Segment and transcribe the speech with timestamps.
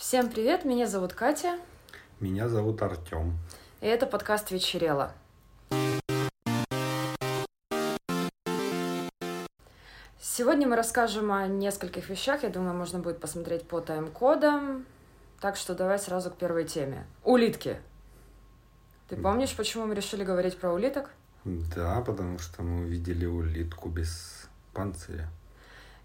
[0.00, 1.58] Всем привет, меня зовут Катя,
[2.20, 3.36] Меня зовут Артем.
[3.82, 5.12] и это подкаст «Вечерело».
[10.18, 14.86] Сегодня мы расскажем о нескольких вещах, я думаю, можно будет посмотреть по тайм-кодам.
[15.38, 17.04] Так что давай сразу к первой теме.
[17.22, 17.76] Улитки.
[19.10, 21.10] Ты помнишь, почему мы решили говорить про улиток?
[21.44, 25.28] Да, потому что мы увидели улитку без панциря.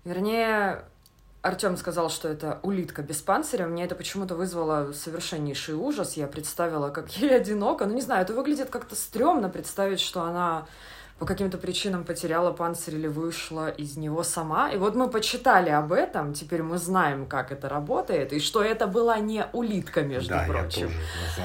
[0.04, 0.84] Вернее,
[1.46, 3.68] Артем сказал, что это улитка без панциря.
[3.68, 6.18] Мне это почему-то вызвало совершеннейший ужас.
[6.18, 7.86] Я представила, как ей одиноко.
[7.86, 10.66] Ну, не знаю, это выглядит как-то стрёмно представить, что она
[11.20, 14.72] по каким-то причинам потеряла панцирь или вышла из него сама.
[14.72, 18.88] И вот мы почитали об этом, теперь мы знаем, как это работает, и что это
[18.88, 20.88] была не улитка, между да, прочим.
[20.88, 21.00] я тоже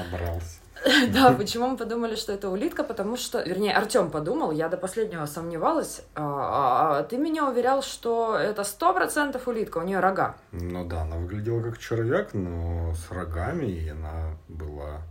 [0.09, 0.60] разобрался.
[1.13, 2.83] Да, почему мы подумали, что это улитка?
[2.83, 6.01] Потому что, вернее, Артем подумал, я до последнего сомневалась.
[6.15, 10.35] А, а ты меня уверял, что это сто процентов улитка, у нее рога.
[10.51, 15.01] Ну да, она выглядела как червяк, но с рогами, и она была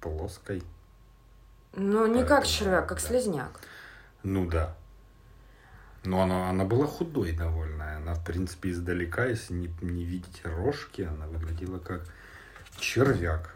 [0.00, 0.62] плоской.
[1.74, 3.60] Ну, не как червяк, как слезняк.
[4.22, 4.74] Ну да.
[6.04, 7.96] Но она, она была худой довольно.
[7.96, 12.02] Она, в принципе, издалека, если не, не видеть рожки, она выглядела как
[12.78, 13.53] червяк.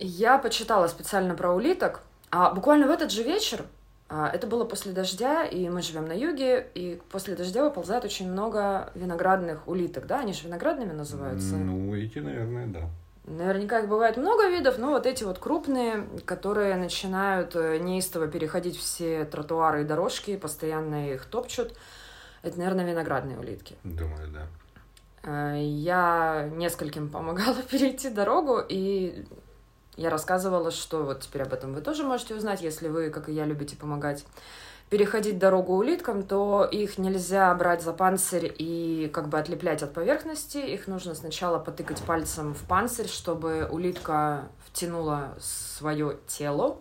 [0.00, 3.64] Я почитала специально про улиток, а буквально в этот же вечер,
[4.08, 8.30] а, это было после дождя, и мы живем на юге, и после дождя выползает очень
[8.32, 10.20] много виноградных улиток, да?
[10.20, 11.54] Они же виноградными называются.
[11.54, 12.88] Ну, эти, наверное, да.
[13.26, 18.78] Наверняка их бывает много видов, но вот эти вот крупные, которые начинают э, неистово переходить
[18.78, 21.74] все тротуары и дорожки, постоянно их топчут,
[22.42, 23.76] это, наверное, виноградные улитки.
[23.84, 24.46] Думаю, да.
[25.22, 29.26] Э, Я нескольким помогала перейти дорогу, и
[29.96, 33.32] я рассказывала, что вот теперь об этом вы тоже можете узнать, если вы, как и
[33.32, 34.24] я, любите помогать
[34.90, 40.58] переходить дорогу улиткам, то их нельзя брать за панцирь и как бы отлеплять от поверхности.
[40.58, 46.78] Их нужно сначала потыкать пальцем в панцирь, чтобы улитка втянула свое тело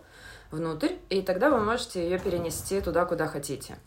[0.50, 3.78] внутрь, и тогда вы можете ее перенести туда, куда хотите.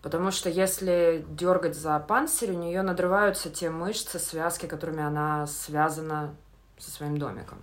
[0.00, 6.34] Потому что если дергать за панцирь, у нее надрываются те мышцы, связки, которыми она связана
[6.78, 7.58] со своим домиком.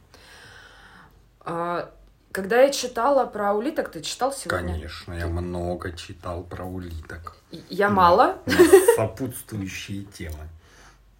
[1.49, 1.89] А,
[2.33, 4.73] Когда я читала про улиток, ты читал сегодня?
[4.73, 7.37] Конечно, я много читал про улиток.
[7.69, 8.37] Я мало.
[8.45, 10.49] На сопутствующие темы.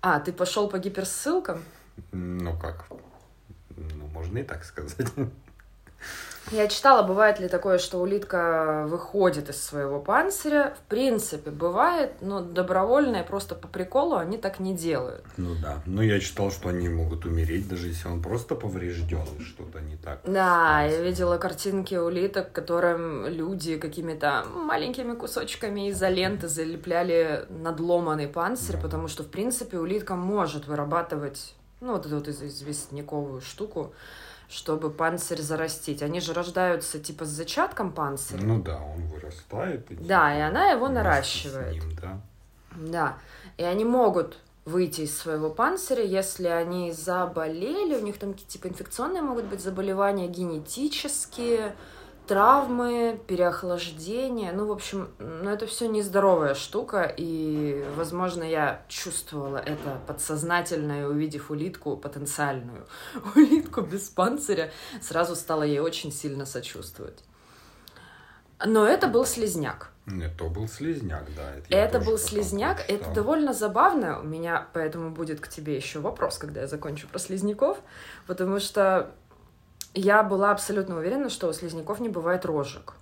[0.02, 1.64] А, ты пошел по гиперссылкам?
[2.12, 2.86] Ну как?
[3.70, 5.08] Ну, можно и так сказать.
[6.52, 10.76] Я читала, бывает ли такое, что улитка выходит из своего панциря.
[10.82, 15.26] В принципе, бывает, но добровольно и просто по приколу они так не делают.
[15.36, 15.82] Ну да.
[15.86, 20.22] Но я читал, что они могут умереть, даже если он просто поврежден, что-то не так.
[20.26, 28.82] Да, я видела картинки улиток, которым люди какими-то маленькими кусочками изоленты залепляли надломанный панцирь, Да.
[28.84, 33.94] потому что, в принципе, улитка может вырабатывать, ну, вот эту вот из- известняковую штуку,
[34.50, 36.02] чтобы панцирь зарастить.
[36.02, 38.42] Они же рождаются, типа, с зачатком панциря.
[38.42, 39.90] Ну да, он вырастает.
[39.92, 41.84] И Да, и она его наращивает.
[41.84, 42.22] Ним, да.
[42.76, 43.18] Да,
[43.58, 44.38] и они могут
[44.68, 49.62] выйти из своего панциря, если они заболели, у них там какие-то типа инфекционные могут быть
[49.62, 51.74] заболевания, генетические,
[52.28, 54.52] травмы, переохлаждение.
[54.52, 61.04] Ну, в общем, ну, это все нездоровая штука, и, возможно, я чувствовала это подсознательно, и
[61.06, 62.86] увидев улитку потенциальную,
[63.36, 64.72] улитку без панциря,
[65.02, 67.24] сразу стала ей очень сильно сочувствовать.
[68.66, 69.92] Но это был слезняк.
[70.08, 71.56] Нет, то был слизняк, да.
[71.56, 72.80] Это, Это был потом слизняк.
[72.80, 73.14] Это прочитал.
[73.14, 74.20] довольно забавно.
[74.22, 77.78] У меня поэтому будет к тебе еще вопрос, когда я закончу про слизняков.
[78.26, 79.12] Потому что
[80.00, 82.94] я была абсолютно уверена, что у слизняков не бывает рожек.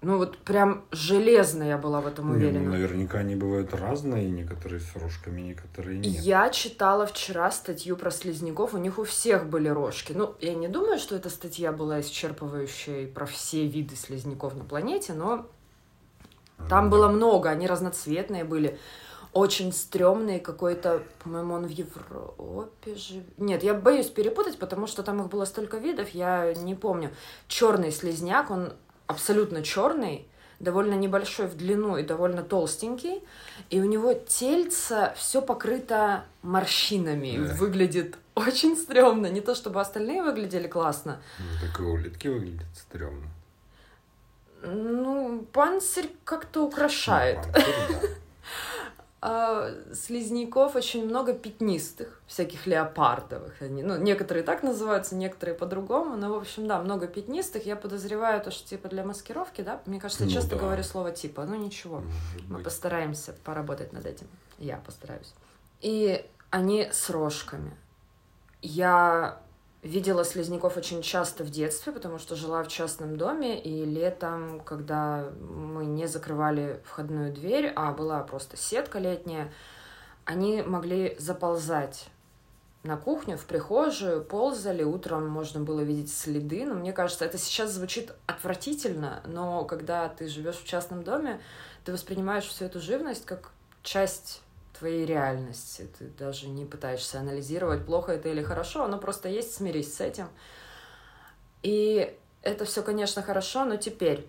[0.00, 2.70] Ну вот прям железно я была в этом ну, уверена.
[2.70, 6.20] наверняка они бывают разные, некоторые с рожками, некоторые нет.
[6.22, 10.12] Я читала вчера статью про слизняков, у них у всех были рожки.
[10.12, 15.14] Ну, я не думаю, что эта статья была исчерпывающей про все виды слизняков на планете,
[15.14, 15.46] но
[16.68, 17.12] Там Ну, было да.
[17.12, 18.78] много, они разноцветные были.
[19.32, 23.22] Очень стрёмные какой-то, по-моему, он в Европе же.
[23.36, 27.10] Нет, я боюсь перепутать, потому что там их было столько видов, я не помню.
[27.46, 28.72] Черный слизняк, он
[29.06, 30.26] абсолютно черный,
[30.60, 33.22] довольно небольшой в длину и довольно толстенький,
[33.70, 37.54] и у него тельце все покрыто морщинами, Да.
[37.54, 39.26] выглядит очень стрёмно.
[39.26, 43.26] Не то чтобы остальные выглядели классно, Ну, так и улитки выглядят стрёмно.
[44.62, 47.38] ну, панцирь как-то украшает.
[47.46, 48.08] Ну, панцирь, да.
[49.20, 53.60] А, слизняков очень много пятнистых, всяких леопардовых.
[53.60, 56.16] Они, ну, некоторые так называются, некоторые по-другому.
[56.16, 57.66] Но, в общем, да, много пятнистых.
[57.66, 59.80] Я подозреваю, то, что типа для маскировки, да?
[59.86, 60.62] Мне кажется, я Ну часто да.
[60.62, 61.44] говорю слово типа.
[61.44, 61.96] Ну, ничего.
[62.00, 62.64] Может Мы быть.
[62.64, 64.28] постараемся поработать над этим.
[64.58, 65.34] Я постараюсь.
[65.80, 67.76] И Они с рожками.
[68.62, 69.40] Я
[69.82, 75.30] видела слизняков очень часто в детстве, потому что жила в частном доме, и летом, когда
[75.40, 79.52] мы не закрывали входную дверь, а была просто сетка летняя,
[80.24, 82.08] они могли заползать
[82.82, 87.72] на кухню, в прихожую, ползали, утром можно было видеть следы, но мне кажется, это сейчас
[87.72, 91.40] звучит отвратительно, но когда ты живешь в частном доме,
[91.84, 93.50] ты воспринимаешь всю эту живность как
[93.82, 94.42] часть
[94.78, 95.88] твоей реальности.
[95.98, 100.28] Ты даже не пытаешься анализировать, плохо это или хорошо, оно просто есть, смирись с этим.
[101.62, 104.26] И это все, конечно, хорошо, но теперь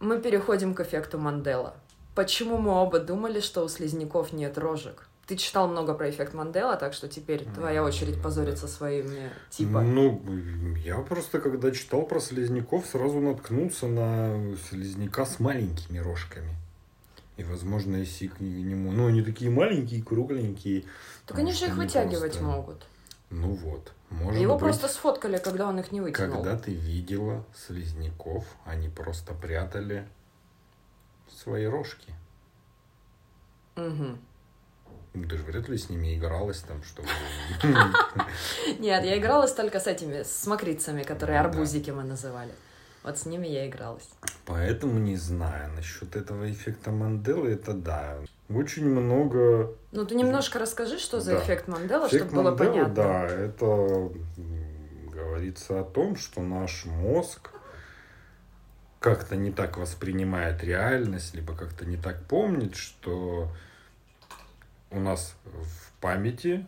[0.00, 1.74] мы переходим к эффекту Мандела.
[2.14, 5.08] Почему мы оба думали, что у слизняков нет рожек?
[5.26, 9.80] Ты читал много про эффект Мандела, так что теперь твоя очередь позориться своими типа.
[9.80, 10.20] Ну,
[10.84, 16.54] я просто, когда читал про слизняков, сразу наткнулся на слизняка с маленькими рожками.
[17.36, 18.92] И, возможно, если к нему...
[18.92, 20.84] Ну, они такие маленькие, кругленькие.
[21.26, 22.44] Так они же их вытягивать просто...
[22.44, 22.86] могут.
[23.30, 23.92] Ну вот.
[24.10, 26.42] Может Его быть, просто сфоткали, когда он их не вытянул.
[26.42, 30.06] Когда ты видела слизняков, они просто прятали
[31.30, 32.12] свои рожки.
[33.76, 34.18] Угу.
[35.14, 37.08] Ну, ты же вряд ли с ними игралась там, чтобы...
[38.78, 42.52] Нет, я игралась только с этими, с мокрицами, которые арбузики мы называли.
[43.02, 44.08] Вот с ними я игралась.
[44.46, 45.72] Поэтому не знаю.
[45.74, 48.18] Насчет этого эффекта Манделы, это да.
[48.48, 49.74] Очень много...
[49.90, 51.40] Ну, ты немножко расскажи, что за да.
[51.42, 52.94] эффект Мандела, эффект чтобы Манделы, было понятно.
[52.94, 54.12] Да, это
[55.12, 57.50] говорится о том, что наш мозг
[59.00, 63.50] как-то не так воспринимает реальность, либо как-то не так помнит, что
[64.90, 66.66] у нас в памяти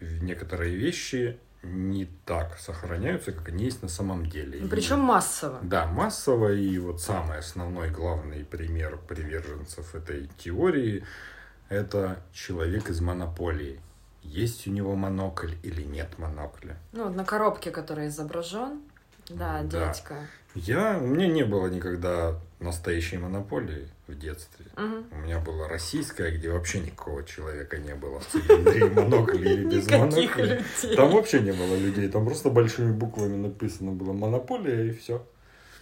[0.00, 4.60] некоторые вещи не так сохраняются, как они есть на самом деле.
[4.62, 5.58] Ну, Причем массово.
[5.62, 6.52] Да, массово.
[6.52, 11.04] И вот самый основной, главный пример приверженцев этой теории–
[11.68, 13.80] это человек из монополии.
[14.22, 16.76] Есть у него монокль или нет монокля.
[16.92, 18.80] Ну, на коробке, который изображен,
[19.28, 19.86] да, да.
[19.86, 20.16] дядька.
[20.54, 24.66] Я, у меня не было никогда настоящей монополии в детстве.
[24.76, 25.04] Угу.
[25.12, 29.88] У меня была российская, где вообще никакого человека не было в цилиндре, монокли или без
[29.88, 30.64] монокля.
[30.96, 35.24] Там вообще не было людей, там просто большими буквами написано было монополия и все.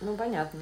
[0.01, 0.61] Ну, понятно.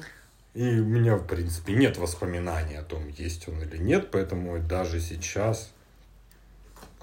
[0.53, 5.01] И у меня, в принципе, нет воспоминаний о том, есть он или нет, поэтому даже
[5.01, 5.73] сейчас,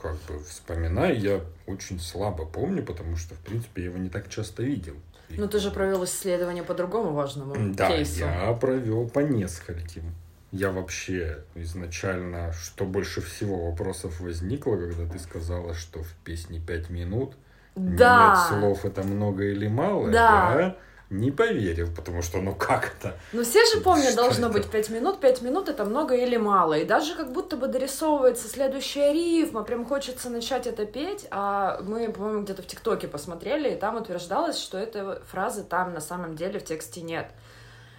[0.00, 4.30] как бы вспоминаю, я очень слабо помню, потому что, в принципе, я его не так
[4.30, 4.94] часто видел.
[5.28, 8.20] Ну, ты же провел исследование по другому важному да, кейсу.
[8.20, 10.14] Да, я провел по нескольким.
[10.52, 16.90] Я вообще изначально, что больше всего вопросов возникло, когда ты сказала, что в песне пять
[16.90, 17.34] минут
[17.74, 18.48] да.
[18.50, 20.10] нет слов, это много или мало.
[20.10, 20.54] Да.
[20.54, 20.76] Я
[21.12, 23.16] не поверил, потому что ну как это?
[23.32, 24.58] Ну все же помнят, Что должно это?
[24.58, 26.74] быть пять минут, пять минут это много или мало.
[26.74, 32.10] И даже как будто бы дорисовывается следующая рифма, прям хочется начать это петь, а мы,
[32.10, 36.58] по-моему, где-то в ТикТоке посмотрели, и там утверждалось, что этой фразы там на самом деле
[36.58, 37.30] в тексте нет.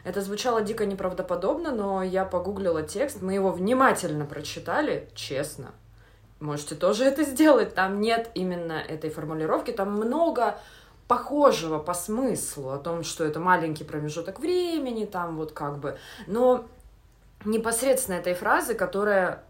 [0.04, 5.72] Это звучало дико неправдоподобно, но я погуглила текст, мы его внимательно прочитали, честно.
[6.40, 7.74] Можете тоже это сделать.
[7.74, 10.58] Там нет именно этой формулировки, там много
[11.08, 15.98] похожего по смыслу о том, что это маленький промежуток времени, там вот как бы.
[16.28, 16.66] Но
[17.46, 19.44] непосредственно этой фразы, которая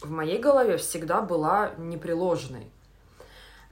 [0.00, 2.70] в моей голове всегда была непреложной.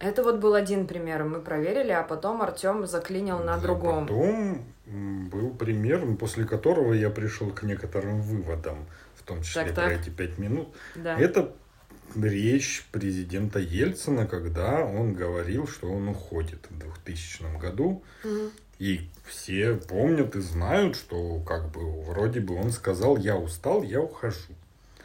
[0.03, 4.09] Это вот был один пример, мы проверили, а потом Артем заклинил на другом.
[4.09, 9.83] Потом был пример, после которого я пришел к некоторым выводам, в том числе так, про
[9.91, 10.01] так.
[10.01, 10.75] эти пять минут.
[10.97, 11.17] Да.
[11.17, 11.55] Это
[12.17, 18.03] речь президента Ельцина, когда он говорил, что он уходит в 2000 году.
[18.25, 18.51] Угу.
[18.81, 24.01] И все помнят и знают, что как бы вроде бы он сказал, я устал, я
[24.01, 24.53] ухожу.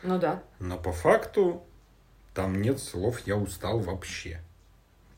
[0.02, 0.42] Ну да.
[0.60, 1.64] Но по факту
[2.34, 4.40] там нет слов «я устал» вообще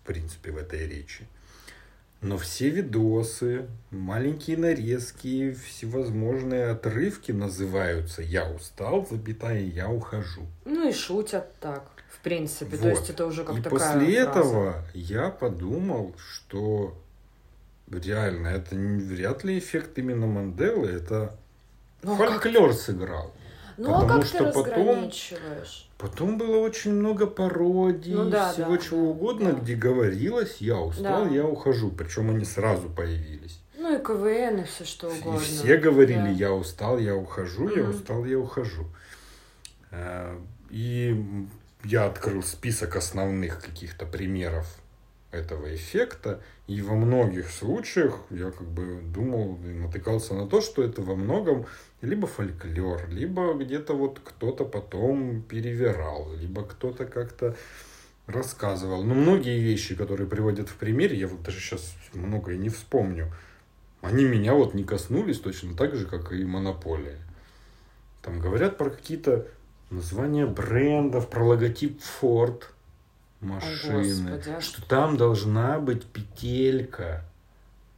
[0.09, 1.27] принципе, в этой речи.
[2.21, 10.47] Но все видосы, маленькие нарезки, всевозможные отрывки называются «Я устал», запятая «Я ухожу».
[10.65, 12.75] Ну и шутят так, в принципе.
[12.75, 12.81] Вот.
[12.81, 14.39] То есть это уже как и такая после фраза.
[14.39, 16.97] этого я подумал, что
[17.89, 21.37] реально это вряд ли эффект именно Манделы, это
[22.01, 23.31] Ну, а фольклор сыграл.
[23.77, 25.11] Ну а Потому как что ты потом-?
[25.99, 29.59] Потом было очень много пародий, Ну да, всего да, чего да, угодно, да.
[29.59, 31.29] где говорилось «я устал, Да.
[31.29, 31.91] я ухожу».
[31.91, 33.59] Причем они сразу появились.
[33.77, 35.39] Ну и КВН, и все что И угодно.
[35.41, 36.29] все говорили Да.
[36.29, 37.89] «я устал, я ухожу, я Мгм.
[37.91, 38.85] устал, я ухожу».
[39.91, 40.37] Э,
[40.71, 41.25] И
[41.83, 44.67] я открыл список основных каких-то примеров
[45.31, 50.83] этого эффекта, и во многих случаях я как бы думал и натыкался на то, что
[50.83, 51.67] это во многом
[52.01, 57.55] либо фольклор, либо где-то вот кто-то потом перевирал, либо кто-то как-то
[58.25, 59.03] рассказывал.
[59.03, 63.31] Но многие вещи, которые приводят в примере, я вот даже сейчас многое не вспомню,
[64.01, 67.19] они меня вот не коснулись точно так же, как и монополия.
[68.21, 69.47] Там говорят про какие-то
[69.89, 72.63] названия брендов, про логотип Ford
[73.41, 77.23] машины, Господи, а что там должна быть петелька.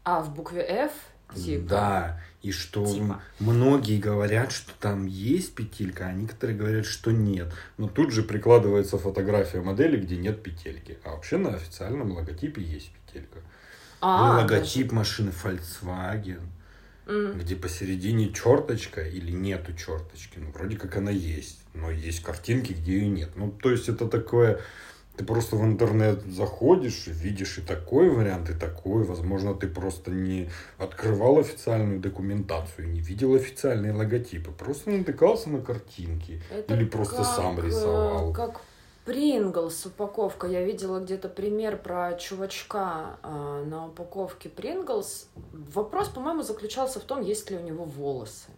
[0.03, 0.91] А, в букве F?
[1.35, 1.69] Типа.
[1.69, 3.21] Да, и что Типа.
[3.39, 7.53] многие говорят, что там есть петелька, а некоторые говорят, что нет.
[7.77, 10.97] Но тут же прикладывается фотография модели, где нет петельки.
[11.05, 13.39] А вообще на официальном логотипе есть петелька.
[14.01, 16.41] А, Ну, логотип машины Volkswagen,
[17.05, 17.39] даже- М.
[17.39, 20.37] где посередине черточка или нету черточки.
[20.39, 23.31] Ну, вроде как она есть, но есть картинки, где ее нет.
[23.35, 24.59] Ну, то есть это такое...
[25.21, 29.03] Ты просто в интернет заходишь, видишь и такой вариант, и такой.
[29.03, 30.49] Возможно, ты просто не
[30.79, 34.49] открывал официальную документацию, не видел официальные логотипы.
[34.49, 36.41] Просто натыкался на картинки.
[36.49, 38.33] Это Или просто как, сам э, рисовал.
[38.33, 38.61] Как
[39.05, 40.47] Принглс упаковка.
[40.47, 45.27] Я видела где-то пример про чувачка э, на упаковке Принглс.
[45.53, 48.49] Вопрос, по-моему, заключался в том, есть ли у него волосы,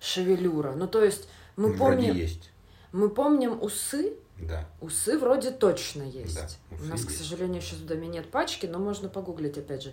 [0.00, 0.72] шевелюра.
[0.72, 2.50] Ну, то есть мы Вроде помним, есть.
[2.92, 4.18] мы помним усы.
[4.40, 4.66] Да.
[4.80, 6.58] Усы вроде точно есть.
[6.70, 7.18] Да, у нас, к есть.
[7.18, 9.92] сожалению, сейчас в доме нет пачки, но можно погуглить опять же.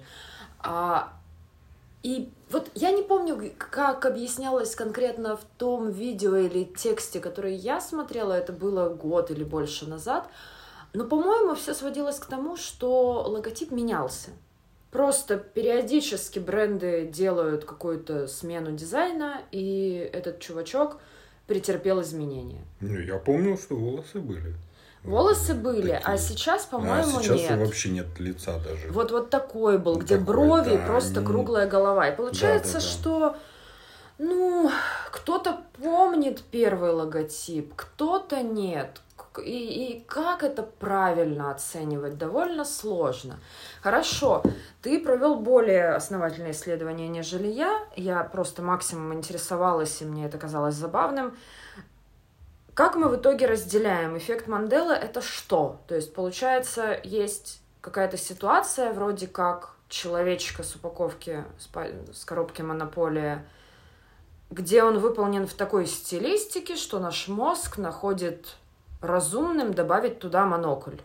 [0.59, 1.13] А,
[2.03, 7.79] и вот я не помню, как объяснялось конкретно в том видео или тексте, который я
[7.79, 10.27] смотрела, это было год или больше назад,
[10.93, 14.31] но, по-моему, все сводилось к тому, что логотип менялся.
[14.89, 20.97] Просто периодически бренды делают какую-то смену дизайна, и этот чувачок
[21.47, 22.63] претерпел изменения.
[22.79, 24.55] Ну, я помню, что волосы были.
[25.03, 26.17] Волосы были, а Такие.
[26.19, 27.59] сейчас, А по-моему, сейчас нет.
[27.59, 28.87] вообще нет лица даже.
[28.91, 32.07] Вот вот такой был, Ну, где такой, брови, да, просто они- круглая голова.
[32.07, 32.91] И получается, Да, да, да.
[32.91, 33.35] что
[34.19, 34.69] ну,
[35.11, 39.01] кто-то помнит первый логотип, кто-то нет.
[39.37, 39.41] И,
[39.93, 43.39] и как это правильно оценивать, довольно сложно.
[43.81, 44.43] Хорошо,
[44.81, 47.79] ты провел более основательное исследование, нежели я.
[47.95, 51.37] Я просто максимум интересовалась, и мне это казалось забавным.
[52.73, 54.17] Как мы в итоге разделяем?
[54.17, 55.79] Эффект Манделы— это что?
[55.87, 62.61] То есть, получается, есть какая-то ситуация, вроде как человечка с упаковки, с, па- с коробки
[62.61, 63.45] Монополия,
[64.49, 68.55] где он выполнен в такой стилистике, что наш мозг находит
[69.01, 70.97] разумным добавить туда монокль.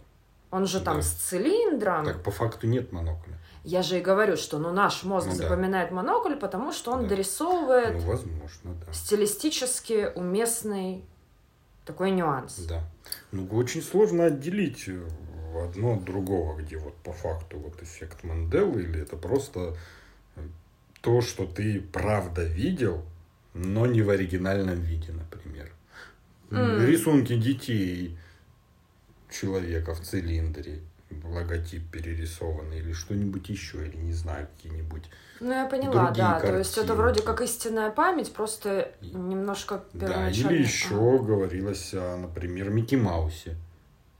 [0.51, 1.03] Он же там Да.
[1.03, 2.05] с цилиндром.
[2.05, 3.35] Так по факту нет монокля.
[3.65, 5.39] Я же и говорю, что ну, наш мозг Ну да.
[5.43, 7.09] запоминает монокль, потому что он Да.
[7.09, 8.93] дорисовывает Ну, возможно, да.
[8.93, 11.05] стилистически уместный
[11.85, 12.59] такой нюанс.
[12.69, 12.83] Да.
[13.33, 15.05] Ну, очень сложно отделить э,
[15.65, 19.75] одно от другого, где вот по факту вот эффект Манделы, или это просто
[20.37, 20.41] э,
[21.01, 23.03] то, что ты правда видел,
[23.55, 25.73] но не в оригинальном виде, например.
[26.51, 26.87] М.
[26.87, 28.17] Рисунки детей
[29.31, 30.81] человека в цилиндре,
[31.25, 35.05] логотип перерисованный, или что-нибудь еще, или не знаю, какие-нибудь
[35.41, 36.41] Ну, я поняла, да.
[36.41, 42.95] То есть это вроде как истинная память, просто немножко Да, или еще говорилось например, Микки
[42.95, 43.57] Маусе.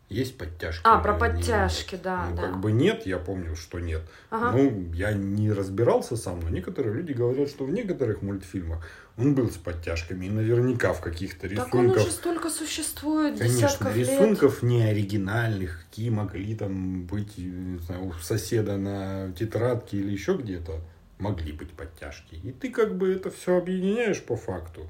[0.09, 0.83] Есть подтяжки?
[0.85, 2.43] А, про подтяжки, да, Ну, да.
[2.43, 4.03] как бы нет, я помню, что нет.
[4.31, 4.57] Ага.
[4.57, 8.87] Ну, я не разбирался сам, но некоторые люди говорят, что в некоторых мультфильмах
[9.17, 12.03] он был с подтяжками, и наверняка в каких-то так он рисунках...
[12.05, 13.97] уже столько существует, Конечно, лет.
[13.97, 20.37] рисунков не оригинальных, какие могли там быть, не знаю, у соседа на тетрадке или еще
[20.37, 20.81] где-то,
[21.19, 22.37] могли быть подтяжки.
[22.45, 24.87] И ты как бы это все объединяешь по факту.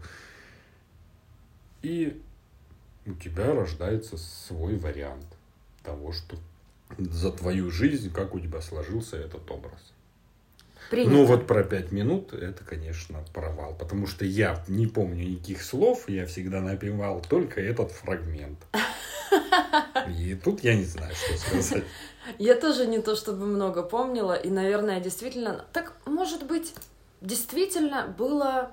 [1.82, 2.20] И
[3.06, 5.26] у тебя рождается свой вариант
[5.82, 6.36] того, что
[6.98, 9.92] за твою жизнь, как у тебя сложился этот образ.
[10.90, 11.10] Принято.
[11.10, 16.08] Ну вот про пять минут это, конечно, провал, потому что я не помню никаких слов,
[16.08, 18.58] я всегда напевал только этот фрагмент.
[20.16, 21.84] И тут я не знаю, что сказать.
[22.38, 25.64] Я тоже не то чтобы много помнила, и, наверное, действительно...
[25.72, 26.74] Так, может быть,
[27.20, 28.70] действительно было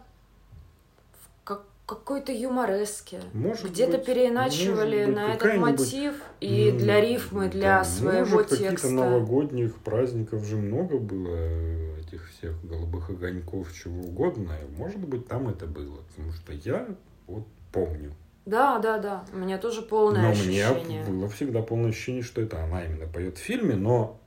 [1.95, 3.19] какой-то юмореске.
[3.33, 7.83] Может Где-то быть, переиначивали может быть, на этот мотив, и м, для рифмы, для да,
[7.83, 8.89] своего может, каких-то текста.
[8.89, 14.53] новогодних праздников же много было, э, этих всех голубых огоньков, чего угодно.
[14.77, 16.87] Может быть, там это было, потому что я
[17.27, 18.13] вот помню.
[18.45, 19.23] Да, да, да.
[19.33, 20.69] У меня тоже полное но ощущение.
[20.71, 24.19] у меня было всегда полное ощущение, что это она именно поет в фильме, но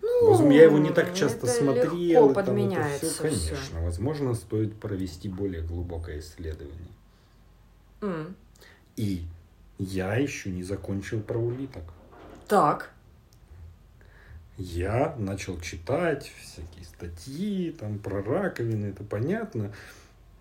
[0.00, 1.84] Ну, Возможно, я его не так часто это смотрел.
[1.84, 3.22] Легко и там это подменяется всё, всё.
[3.22, 3.82] конечно.
[3.82, 6.88] Возможно, стоит провести более глубокое исследование.
[8.00, 8.36] М.
[8.96, 9.24] И
[9.78, 11.84] я еще не закончил про улиток.
[12.46, 12.90] Так.
[14.56, 19.72] Я начал читать всякие статьи там про раковины, это понятно.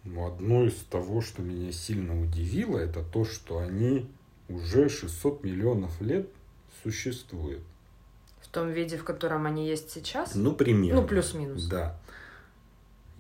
[0.04, 4.10] Но одно из того, что меня сильно удивило, это то, что они
[4.50, 6.30] уже 600 миллионов лет
[6.82, 7.62] существует.
[8.42, 10.34] В том виде, в котором они есть сейчас?
[10.34, 11.02] Ну, примерно.
[11.02, 11.66] Ну, плюс-минус.
[11.66, 12.00] Да.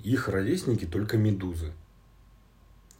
[0.03, 1.73] Их ровесники только медузы.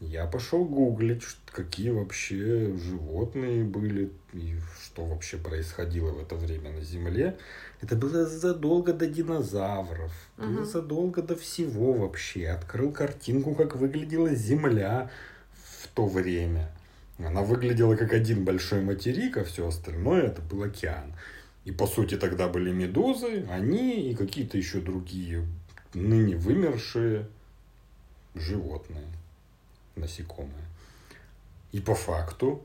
[0.00, 6.82] Я пошел гуглить, какие вообще животные были и что вообще происходило в это время на
[6.82, 7.36] Земле.
[7.80, 10.64] Это было задолго до динозавров, было Мгм.
[10.64, 12.48] задолго до всего вообще.
[12.48, 15.10] Открыл картинку, как выглядела Земля
[15.52, 16.70] в то время.
[17.18, 21.12] Она выглядела как один большой материк, а все остальное это был океан.
[21.64, 25.44] И по сути тогда были медузы, они и какие-то еще другие
[25.92, 27.26] ныне вымершие
[28.36, 29.04] животные,
[30.00, 30.64] насекомые.
[31.72, 32.62] И по факту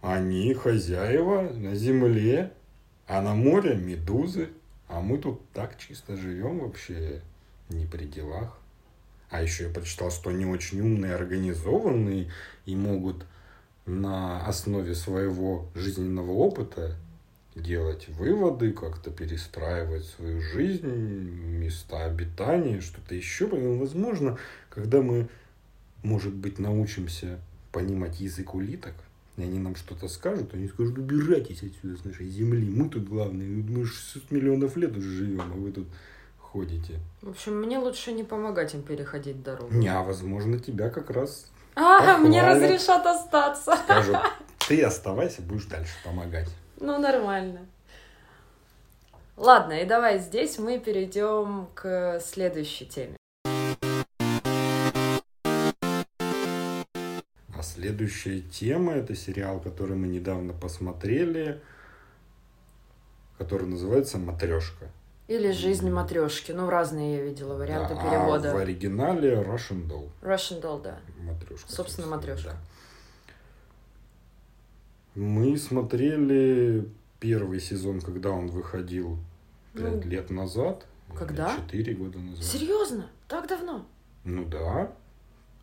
[0.00, 2.52] они хозяева на земле,
[3.06, 4.48] а на море медузы.
[4.88, 7.20] А мы тут так чисто живем вообще
[7.68, 8.58] не при делах.
[9.30, 12.30] А еще я прочитал, что они очень умные, организованные
[12.64, 13.26] и могут
[13.84, 16.96] на основе своего жизненного опыта
[17.54, 23.46] делать выводы, как-то перестраивать свою жизнь, места обитания, что-то еще.
[23.46, 24.38] Возможно,
[24.70, 25.28] когда мы,
[26.02, 27.38] может быть, научимся
[27.72, 28.94] понимать язык улиток,
[29.36, 33.48] и они нам что-то скажут, они скажут, убирайтесь отсюда с нашей земли, мы тут главные,
[33.48, 35.86] мы 600 миллионов лет уже живем, а вы тут
[36.40, 36.98] ходите.
[37.22, 39.72] В общем, мне лучше не помогать им переходить дорогу.
[39.74, 42.62] Не, а возможно, тебя как раз А, мне Похвалят.
[42.62, 43.76] разрешат остаться.
[43.76, 44.16] скажут,
[44.68, 46.48] ты оставайся, будешь дальше помогать.
[46.80, 47.60] Ну, нормально.
[49.36, 53.16] Ладно, и давай здесь мы перейдем к следующей теме.
[57.58, 61.60] А следующая тема это сериал, который мы недавно посмотрели,
[63.36, 64.86] который называется Матрешка.
[65.26, 66.52] Или жизнь матрешки.
[66.52, 68.52] Ну, разные я видела варианты Да, перевода.
[68.52, 70.08] А в оригинале Russian Doll.
[70.22, 71.00] Russian Doll, да.
[71.18, 71.70] Матрешка.
[71.70, 72.50] Собственно, матрешка.
[72.52, 72.56] да.
[75.20, 76.88] Мы смотрели
[77.18, 79.18] первый сезон, когда он выходил
[79.74, 80.86] пять Ну, лет назад.
[81.14, 81.56] когда?
[81.56, 82.44] Четыре года назад.
[82.44, 83.10] Серьезно?
[83.26, 83.84] Так давно?
[84.22, 84.92] Ну да.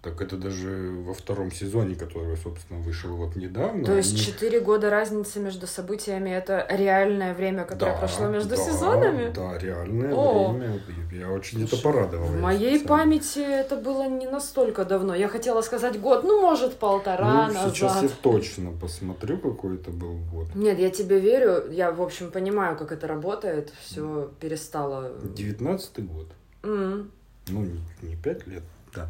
[0.05, 3.83] Так это даже во втором сезоне, который, собственно, вышел вот недавно.
[3.85, 8.49] То есть они- четыре года разницы между событиями это реальное время, которое Да, прошло между
[8.49, 9.31] да, сезонами?
[9.33, 10.51] Да, реальное О.
[10.53, 10.79] время.
[11.11, 12.27] Я очень это Слушай, порадовал.
[12.27, 12.87] В моей специально.
[13.03, 15.15] памяти это было не настолько давно.
[15.15, 17.73] Я хотела сказать год, ну, может, полтора Ну, назад.
[17.75, 20.53] сейчас я точно посмотрю, какой это был год.
[20.53, 21.71] Нет, я тебе верю.
[21.71, 23.73] Я, в общем, понимаю, как это работает.
[23.79, 25.13] Все перестало.
[25.35, 26.27] Девятнадцатый год.
[26.61, 27.09] М.
[27.47, 27.65] Ну,
[28.03, 28.61] не пять лет,
[28.93, 29.07] да.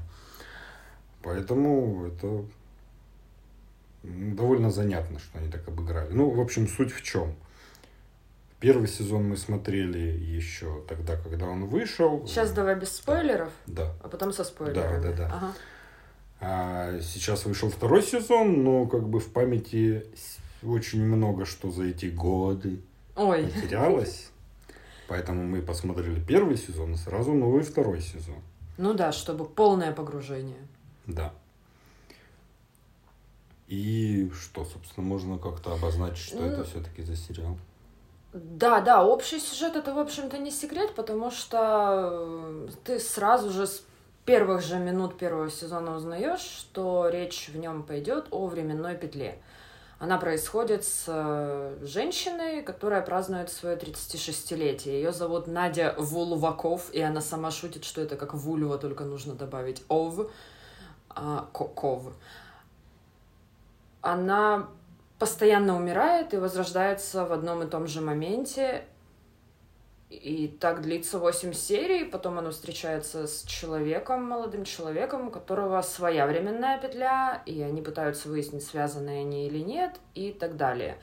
[1.25, 2.45] Поэтому это
[4.03, 6.11] довольно занятно, что они так обыграли.
[6.13, 7.33] Ну, в общем, суть в чем?
[8.59, 12.25] Первый сезон мы смотрели еще тогда, когда он вышел.
[12.27, 13.93] Сейчас давай без спойлеров, Да.
[14.03, 15.01] а потом со спойлерами.
[15.01, 15.25] Да, да, да.
[15.33, 15.53] Ага.
[16.41, 20.05] А сейчас вышел второй сезон, но как бы в памяти
[20.63, 22.81] очень много что за эти годы
[23.15, 24.29] Ой, потерялось.
[25.07, 28.37] Поэтому мы посмотрели первый сезон и сразу новый второй сезон.
[28.77, 30.57] ну да, чтобы полное погружение.
[31.07, 31.33] Да.
[33.67, 37.57] И что, собственно, можно как-то обозначить, что Ну, это все-таки за сериал?
[38.33, 43.65] Да, да, общий сюжет это, в общем-то, не секрет, потому что э, ты сразу же
[43.65, 43.81] с
[44.25, 49.39] первых же минут первого сезона узнаешь, что речь в нем пойдет о временной петле.
[49.99, 54.95] Она происходит с э, женщиной, которая празднует свое 36-летие.
[54.95, 59.83] Ее зовут Надя Вулваков, и она сама шутит, что это как вульва, только нужно добавить
[59.87, 60.29] ов,
[61.15, 62.13] а, ко- ков.
[64.01, 64.67] Она
[65.17, 68.85] постоянно умирает и возрождается в одном и том же моменте.
[70.09, 76.27] И так длится 8 серий, потом она встречается с человеком, молодым человеком, у которого своя
[76.27, 80.99] временная петля, и они пытаются выяснить, связаны они или нет, и так далее.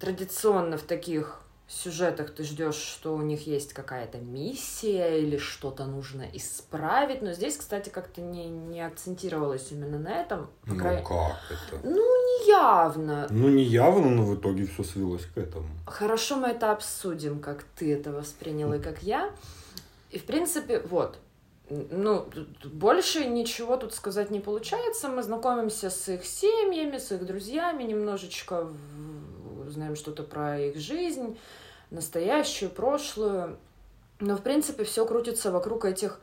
[0.00, 6.24] Традиционно в таких сюжетах ты ждешь, что у них есть какая-то миссия или что-то нужно
[6.32, 10.48] исправить, но здесь, кстати, как-то не, не акцентировалось именно на этом.
[10.62, 11.80] По Ну край- как это?
[11.82, 13.26] Ну, не явно.
[13.30, 15.66] Ну не явно, но в итоге все свелось к этому.
[15.86, 19.30] Хорошо, мы это обсудим, как ты это воспринял и как я.
[20.10, 21.18] И, в принципе, вот.
[21.68, 22.28] Ну,
[22.64, 25.08] больше ничего тут сказать не получается.
[25.08, 28.76] Мы знакомимся с их семьями, с их друзьями, немножечко в-
[29.66, 31.36] узнаем что-то про их жизнь,
[31.90, 33.56] настоящую, прошлую.
[34.20, 36.20] Но, в принципе, все крутится вокруг этих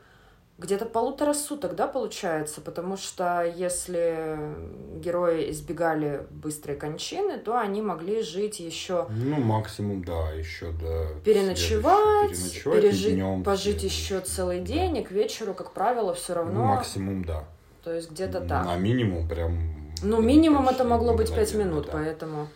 [0.56, 2.60] где-то полутора суток, да, получается?
[2.60, 4.38] Потому что если
[5.00, 12.30] герои избегали быстрой кончины, то они могли жить еще Ну, максимум, да, еще до переночевать,
[12.30, 13.86] переночевать и пережить, днем пожить следующий.
[13.86, 16.64] еще целый день, и к вечеру, как правило, все Ну, равно.
[16.66, 17.44] максимум, да.
[17.82, 18.78] То есть где-то так.
[18.78, 19.58] минимум прям...
[20.02, 21.92] Ну, минимум это могло быть 5 мгновенно, минут, да.
[21.94, 22.48] поэтому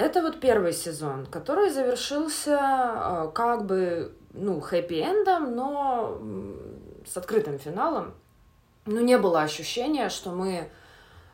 [0.00, 6.18] Это вот первый сезон, который завершился э, как бы, ну, хэппи-эндом, но
[7.06, 8.14] с открытым финалом.
[8.86, 10.70] Ну, не было ощущения, что мы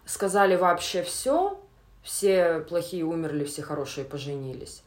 [0.04, 1.60] сказали вообще все,
[2.02, 4.82] все плохие умерли, все хорошие поженились.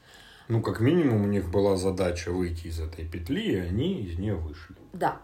[0.50, 4.36] Ну, как минимум, у них была задача выйти из этой петли, и они из нее
[4.36, 4.76] вышли.
[4.92, 5.20] Да.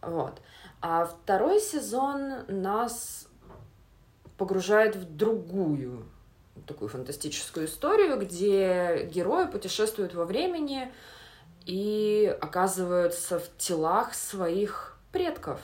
[0.00, 0.40] Вот.
[0.80, 3.28] А второй сезон нас
[4.38, 6.06] погружает в другую
[6.66, 10.92] такую фантастическую историю, где герои путешествуют во времени
[11.66, 15.60] и оказываются в телах своих предков.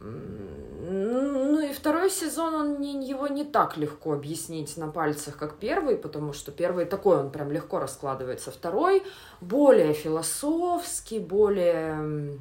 [0.00, 5.96] Ну и второй сезон, он не, его не так легко объяснить на пальцах, как первый,
[5.96, 8.52] потому что первый такой, он прям легко раскладывается.
[8.52, 9.02] Второй
[9.40, 12.38] более философский, более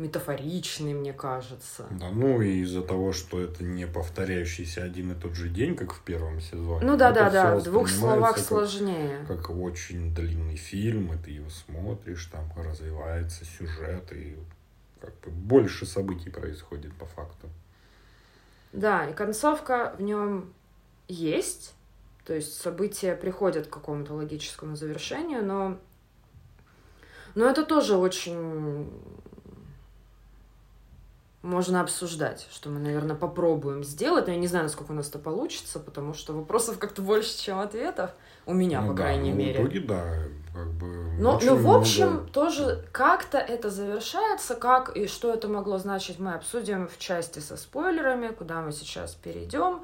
[0.00, 1.86] метафоричный, мне кажется.
[1.90, 5.92] Да, ну и из-за того, что это не повторяющийся один и тот же день, как
[5.92, 6.84] в первом сезоне.
[6.84, 9.24] Ну да, да, да, в двух словах как, сложнее.
[9.28, 14.36] Как очень длинный фильм, и ты его смотришь, там развивается сюжет, и
[15.00, 17.48] как бы больше событий происходит по факту.
[18.72, 20.52] Да, и концовка в нем
[21.08, 21.74] есть,
[22.24, 25.78] то есть события приходят к какому-то логическому завершению, но
[27.34, 28.90] но это тоже очень
[31.42, 34.26] можно обсуждать, что мы, наверное, попробуем сделать.
[34.26, 37.60] Но я не знаю, насколько у нас это получится, потому что вопросов как-то больше, чем
[37.60, 38.10] ответов.
[38.46, 39.58] У меня, ну, по да, крайней ну, мере.
[39.60, 40.14] В итоге, да,
[40.52, 40.86] как бы.
[41.18, 42.28] Но, ну, в общем, много...
[42.28, 47.56] тоже как-то это завершается, как и что это могло значить, мы обсудим в части со
[47.56, 49.80] спойлерами, куда мы сейчас перейдем.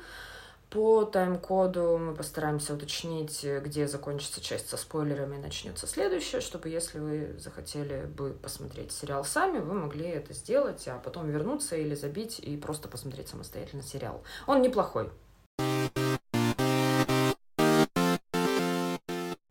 [0.70, 6.98] По тайм-коду мы постараемся уточнить, где закончится часть со спойлерами и начнется следующая, чтобы если
[6.98, 12.40] вы захотели бы посмотреть сериал сами, вы могли это сделать, а потом вернуться или забить
[12.40, 14.24] и просто посмотреть самостоятельно сериал.
[14.48, 15.08] Он неплохой.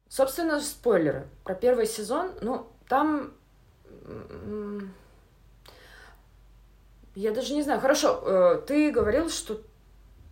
[0.09, 2.31] Собственно, спойлеры про первый сезон.
[2.41, 3.33] Ну, там...
[7.15, 7.79] Я даже не знаю.
[7.79, 9.61] Хорошо, э, ты говорил, что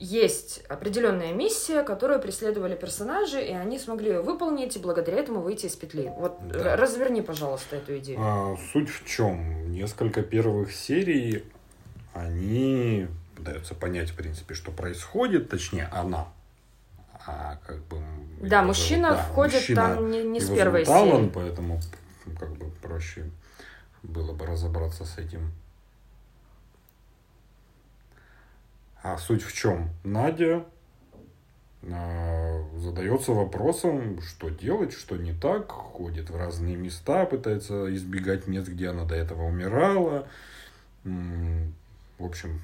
[0.03, 5.67] есть определенная миссия, которую преследовали персонажи, и они смогли ее выполнить, и благодаря этому выйти
[5.67, 6.11] из петли.
[6.17, 6.75] Вот да.
[6.75, 8.19] разверни, пожалуйста, эту идею.
[8.21, 9.71] А, суть в чем?
[9.71, 11.45] Несколько первых серий,
[12.13, 16.27] они пытаются понять, в принципе, что происходит, точнее, она.
[17.25, 17.97] А как бы...
[18.41, 21.31] Да, мужчина зовут, да, входит мужчина, там не, не с первой серии.
[21.33, 21.79] Поэтому
[22.37, 23.29] как бы проще
[24.01, 25.53] было бы разобраться с этим
[29.03, 29.89] А суть в чем?
[30.05, 30.63] Надя
[31.81, 38.69] э, задается вопросом, что делать, что не так, ходит в разные места, пытается избегать мест,
[38.69, 40.25] где она до этого умирала.
[41.03, 42.61] В общем,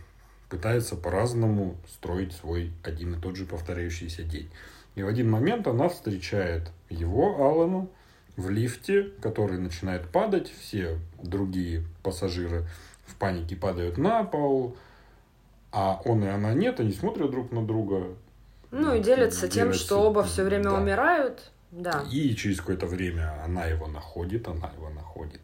[0.47, 4.49] пытается по-разному строить свой один и тот же повторяющийся день.
[4.95, 7.87] И в один момент она встречает его, Алана,
[8.37, 10.49] в лифте, который начинает падать.
[10.57, 12.65] Все другие пассажиры
[13.05, 14.77] в панике падают на пол,
[15.71, 18.07] а он и она нет, они смотрят друг на друга.
[18.71, 20.73] Ну и делятся, делятся тем, что оба все время да.
[20.75, 21.51] умирают.
[21.71, 22.03] Да.
[22.11, 25.41] И через какое-то время она его находит, она его находит.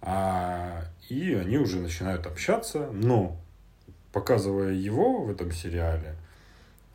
[0.00, 3.36] А, и они уже начинают общаться, но
[4.12, 6.16] показывая его в этом сериале,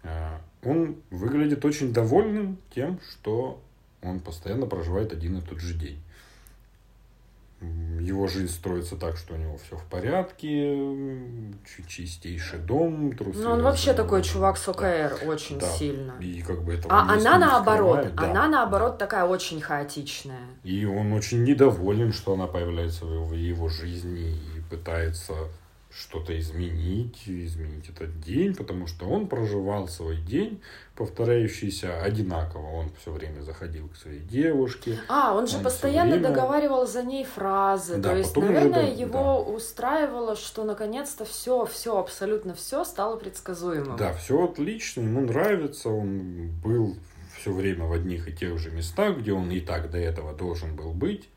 [0.04, 3.62] а, он выглядит очень довольным тем, что
[4.02, 6.02] он постоянно проживает один и тот же день
[8.00, 10.78] его жизнь строится так, что у него все в порядке,
[11.88, 13.40] чистейший дом, трусы.
[13.40, 15.28] Ну, он вообще такой чувак с ОКР да.
[15.28, 15.68] очень да.
[15.68, 16.14] сильно.
[16.20, 18.30] И как бы это А она наоборот, да.
[18.30, 20.48] она наоборот такая очень хаотичная.
[20.64, 25.34] И он очень недоволен, что она появляется в его жизни и пытается
[25.96, 30.60] что-то изменить, изменить этот день, потому что он проживал свой день,
[30.96, 32.66] повторяющийся одинаково.
[32.66, 35.00] Он все время заходил к своей девушке.
[35.08, 36.30] А, он же он постоянно время...
[36.30, 37.98] договаривал за ней фразы.
[37.98, 39.52] Да, То есть, наверное, уже, его да.
[39.54, 43.96] устраивало, что наконец-то все, все, абсолютно все стало предсказуемым.
[43.96, 46.96] Да, все отлично, ему нравится, он был
[47.40, 50.76] все время в одних и тех же местах, где он и так до этого должен
[50.76, 51.30] был быть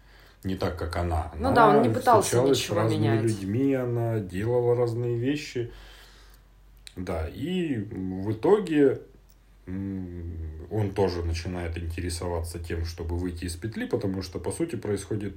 [0.46, 1.32] не так, как она.
[1.38, 3.22] Ну она да, он не пытался ничего с разными менять.
[3.22, 5.72] людьми, она делала разные вещи.
[6.96, 9.02] Да, и в итоге
[9.66, 15.36] он тоже начинает интересоваться тем, чтобы выйти из петли, потому что, по сути, происходит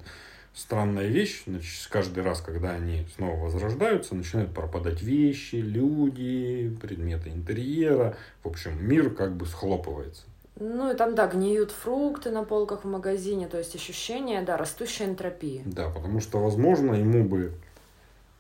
[0.54, 1.43] странная вещь.
[1.48, 8.15] Значит, каждый раз, когда они снова возрождаются, начинают пропадать вещи, люди, предметы интерьера.
[8.43, 10.24] В общем, мир как бы схлопывается.
[10.60, 15.06] Ну и там, да, гниют фрукты на полках в магазине, то есть ощущение, да, растущей
[15.06, 15.63] энтропии.
[15.65, 17.54] Да, потому что, возможно, ему бы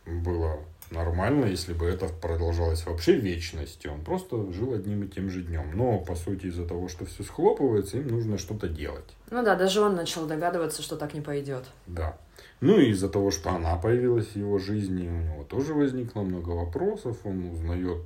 [0.05, 0.59] было
[0.91, 3.87] нормально, если бы это продолжалось вообще вечности.
[3.87, 5.71] Он просто жил одним и тем же днем.
[5.75, 9.15] Но, по сути, из-за того, что все схлопывается, им нужно что-то делать.
[9.29, 11.65] Ну да, даже он начал догадываться, что так не пойдет.
[11.87, 12.17] Да.
[12.61, 16.49] Ну и из-за того, что она появилась в его жизни, у него тоже возникло много
[16.49, 17.17] вопросов.
[17.23, 18.01] Он узнает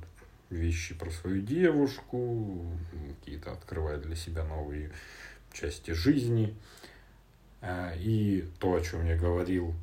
[0.54, 2.66] вещи про свою девушку,
[3.20, 4.90] какие-то открывает для себя новые
[5.52, 6.54] части жизни.
[7.60, 9.74] А, и то, о чем я говорил,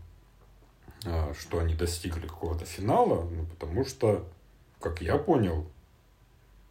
[1.05, 4.29] а, что они достигли какого-то финала, ну, потому что,
[4.79, 5.67] как я понял,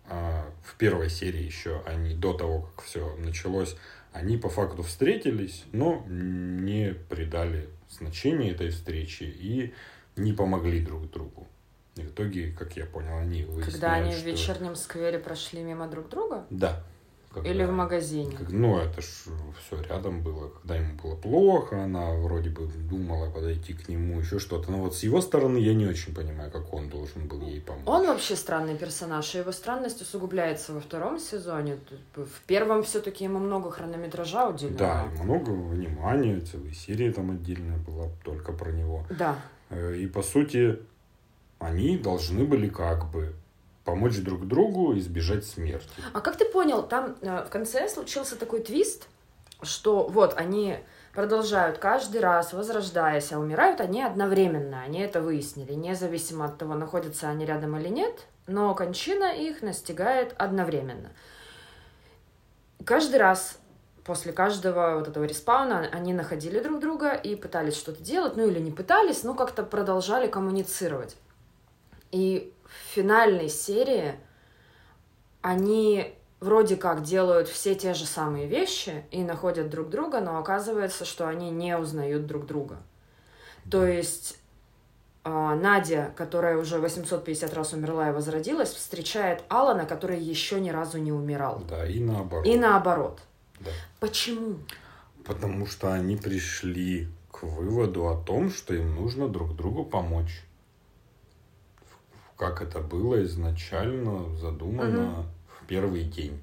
[0.06, 3.76] а, в первой серии еще они до того, как все началось,
[4.12, 9.74] они по факту встретились, но не придали значения этой встречи и
[10.16, 11.46] не помогли друг другу.
[12.00, 14.22] В итоге, как я понял, они выясняют, Когда они что...
[14.22, 16.44] в вечернем сквере прошли мимо друг друга?
[16.50, 16.82] Да.
[17.32, 17.48] Когда...
[17.48, 18.36] Или в магазине?
[18.36, 20.48] Как, ну, это ж все рядом было.
[20.48, 24.72] Когда ему было плохо, она вроде бы думала подойти к нему, еще что-то.
[24.72, 27.86] Но вот с его стороны я не очень понимаю, как он должен был ей помочь.
[27.86, 31.78] Он вообще странный персонаж, и его странность усугубляется во втором сезоне.
[32.16, 34.76] В первом все-таки ему много хронометража уделено.
[34.76, 39.06] Да, много внимания, целая серия там отдельная была только про него.
[39.08, 39.38] Да.
[39.68, 40.80] Э, и по сути,
[41.61, 43.35] они должны были как бы
[43.85, 45.88] помочь друг другу избежать смерти.
[46.12, 49.09] А как ты понял, там э, в конце случился такой твист,
[49.62, 50.79] что вот они
[51.12, 54.83] продолжают каждый раз, возрождаясь, а умирают они одновременно.
[54.83, 60.35] Они это выяснили, независимо от того, находятся они рядом или нет, но кончина их настигает
[60.38, 61.11] одновременно.
[62.85, 63.59] Каждый раз
[64.05, 68.59] после каждого вот этого респауна они находили друг друга и пытались что-то делать, ну или
[68.59, 71.16] не пытались, но как-то продолжали коммуницировать.
[72.12, 74.14] И в финальной серии
[75.42, 81.05] они вроде как делают все те же самые вещи и находят друг друга, но оказывается,
[81.05, 82.79] что они не узнают друг друга.
[83.70, 84.38] То есть
[85.25, 90.99] э, Надя, которая уже 850 раз умерла и возродилась, встречает Алана, который еще ни разу
[90.99, 91.62] не умирал.
[91.68, 92.46] Да, и наоборот.
[92.46, 93.20] И наоборот.
[93.61, 93.70] Да.
[94.01, 94.57] Почему?
[95.25, 100.42] Потому что они пришли к выводу о том, что им нужно друг другу помочь
[102.40, 105.26] как это было изначально задумано угу.
[105.61, 106.42] в первый день.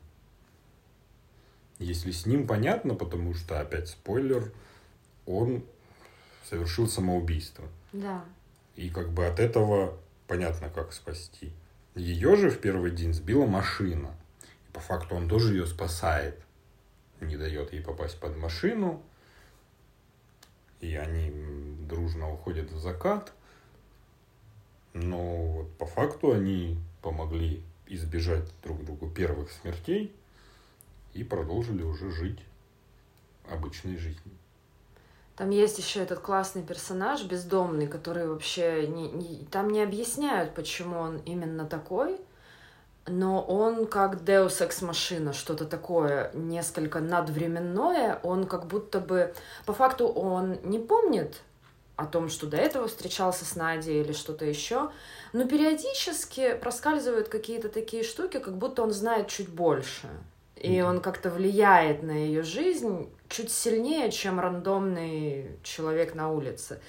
[1.80, 4.52] Если с ним понятно, потому что, опять спойлер,
[5.26, 5.64] он
[6.44, 7.66] совершил самоубийство.
[7.94, 8.24] Да.
[8.76, 11.52] И как бы от этого понятно, как спасти.
[11.96, 14.16] Ее же в первый день сбила машина.
[14.70, 16.40] И по факту он тоже ее спасает.
[17.22, 19.02] Не дает ей попасть под машину.
[20.80, 21.32] И они
[21.90, 23.34] дружно уходят в закат.
[25.04, 30.14] Но вот по факту они помогли избежать друг другу первых смертей
[31.14, 32.40] и продолжили уже жить
[33.50, 34.34] обычной жизнью.
[35.36, 40.98] Там есть еще этот классный персонаж, бездомный, который вообще не, не, там не объясняют, почему
[40.98, 42.20] он именно такой,
[43.06, 49.34] но он как Deus Ex Machina, что-то такое несколько надвременное, он как будто бы,
[49.68, 51.42] по факту он не помнит
[51.98, 54.92] о том, что до этого встречался с Надей или что-то еще,
[55.34, 60.08] но периодически проскальзывают какие-то такие штуки, как будто он знает чуть больше.
[60.56, 66.80] И он как-то влияет на ее жизнь чуть сильнее, чем рандомный человек на улице.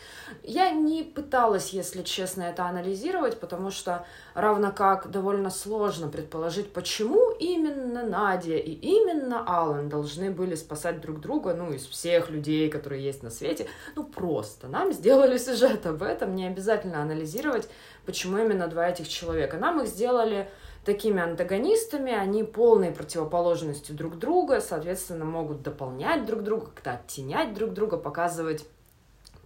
[0.42, 7.33] Я не пыталась, если честно, это анализировать, потому что равно как довольно сложно предположить, почему
[7.33, 13.03] именно Надя и именно Алан должны были спасать друг друга, ну, из всех людей, которые
[13.03, 13.66] есть на свете.
[13.96, 14.68] Ну, просто.
[14.68, 17.68] Нам сделали сюжет об этом, не обязательно анализировать,
[18.07, 19.57] почему именно два этих человека.
[19.57, 20.48] Нам их сделали
[20.85, 27.73] такими антагонистами, они полной противоположностью друг друга, соответственно, могут дополнять друг друга, как-то оттенять друг
[27.73, 28.67] друга, показывать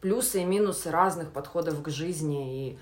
[0.01, 2.79] плюсы и минусы разных подходов к жизни и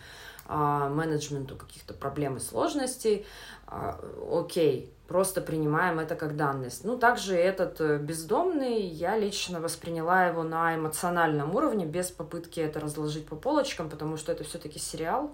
[0.47, 3.25] а, менеджменту каких-то проблем и сложностей.
[3.67, 4.01] А,
[4.33, 6.85] окей, просто принимаем это как данность.
[6.85, 12.81] Ну, также этот э, бездомный, я лично восприняла его на эмоциональном уровне, без попытки это
[12.81, 15.31] разложить по полочкам, потому что это все-таки сериал,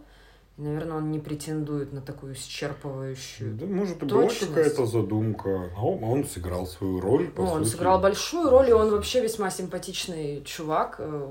[0.58, 3.54] Наверное, он не претендует на такую исчерпывающую.
[3.56, 5.70] Да, может, и была какая-то задумка.
[5.76, 7.28] А он, он сыграл свою роль.
[7.28, 10.96] По ну, он сыграл большую роль, и он вообще весьма симпатичный чувак.
[10.98, 11.28] Э,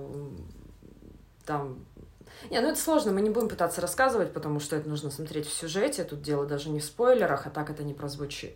[1.43, 1.79] там.
[2.51, 5.53] Не, ну это сложно, мы не будем пытаться рассказывать, потому что это нужно смотреть в
[5.53, 6.03] сюжете.
[6.03, 8.55] Тут дело даже не в спойлерах, а так это не прозвучит.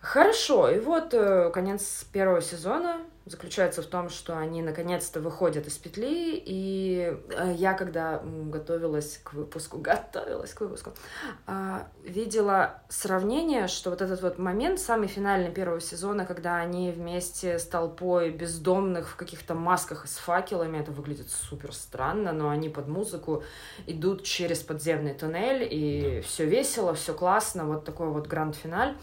[0.00, 3.00] Хорошо, и вот э, конец первого сезона
[3.30, 9.32] заключается в том, что они наконец-то выходят из петли, и э, я, когда готовилась к
[9.32, 10.92] выпуску, готовилась к выпуску,
[11.46, 17.58] а, видела сравнение, что вот этот вот момент, самый финальный первого сезона, когда они вместе
[17.58, 22.68] с толпой бездомных в каких-то масках и с факелами, это выглядит супер странно, но они
[22.68, 23.42] под музыку
[23.86, 26.22] идут через подземный туннель, и да.
[26.22, 28.94] все весело, все классно, вот такой вот гранд-финаль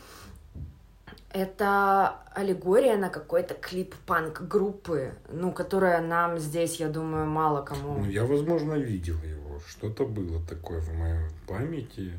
[1.36, 8.00] это аллегория на какой-то клип панк-группы, ну, которая нам здесь, я думаю, мало кому.
[8.00, 9.60] Ну, я, возможно, видел его.
[9.68, 12.14] Что-то было такое в моей памяти.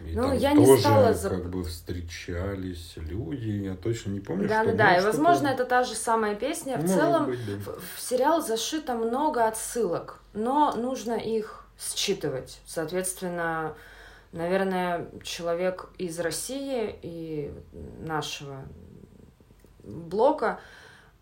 [0.00, 1.12] И ну, я тоже, не стала...
[1.12, 4.72] как бы встречались люди, я точно не помню, да, что...
[4.72, 6.78] Да, да, и, возможно, это та же самая песня.
[6.78, 7.72] В Может целом, быть, да.
[7.72, 12.60] в, в сериал зашито много отсылок, но нужно их считывать.
[12.66, 13.74] Соответственно,
[14.32, 17.52] Наверное, человек из России и
[18.00, 18.64] нашего
[19.82, 20.60] блока,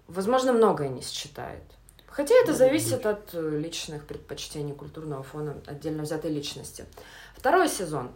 [0.08, 1.62] возможно, многое не считает.
[2.08, 6.86] Хотя это зависит от личных предпочтений, культурного фона отдельно взятой личности.
[7.36, 8.10] Второй сезон.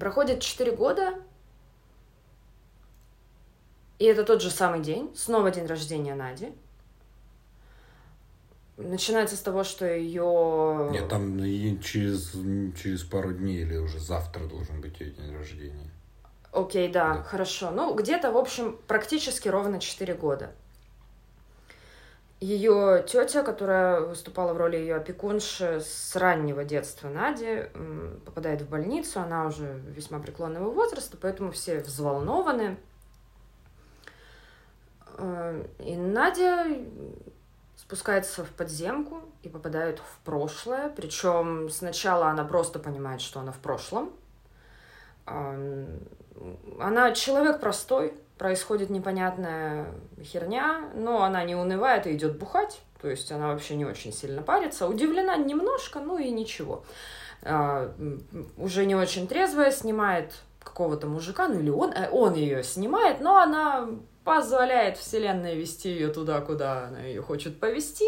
[0.00, 1.14] Проходит 4 года,
[3.98, 6.52] и это тот же самый день, снова день рождения Нади.
[8.76, 10.88] Начинается с того, что ее...
[10.90, 11.38] Нет, там
[11.80, 12.32] через,
[12.76, 15.90] через пару дней или уже завтра должен быть ее день рождения.
[16.50, 17.70] Окей, да, да, хорошо.
[17.70, 20.52] Ну, где-то, в общем, практически ровно 4 года.
[22.40, 27.64] Ее тетя, которая выступала в роли ее опекунши с раннего детства Нади,
[28.26, 29.20] попадает в больницу.
[29.20, 32.76] Она уже весьма преклонного возраста, поэтому все взволнованы.
[35.16, 36.66] Э, и Надя
[37.76, 40.88] спускается в подземку и попадает в прошлое.
[40.90, 44.12] Причем сначала она просто понимает, что она в прошлом.
[45.26, 49.86] Она человек простой, происходит непонятная
[50.22, 52.80] херня, но она не унывает и идет бухать.
[53.00, 54.88] То есть она вообще не очень сильно парится.
[54.88, 56.84] Удивлена немножко, ну и ничего.
[57.42, 57.92] А,
[58.56, 63.36] уже не очень трезвая, снимает какого-то мужика, ну или он, э, он ее снимает, но
[63.36, 63.90] она
[64.24, 68.04] позволяет Вселенной вести ее туда, куда она ее хочет повести.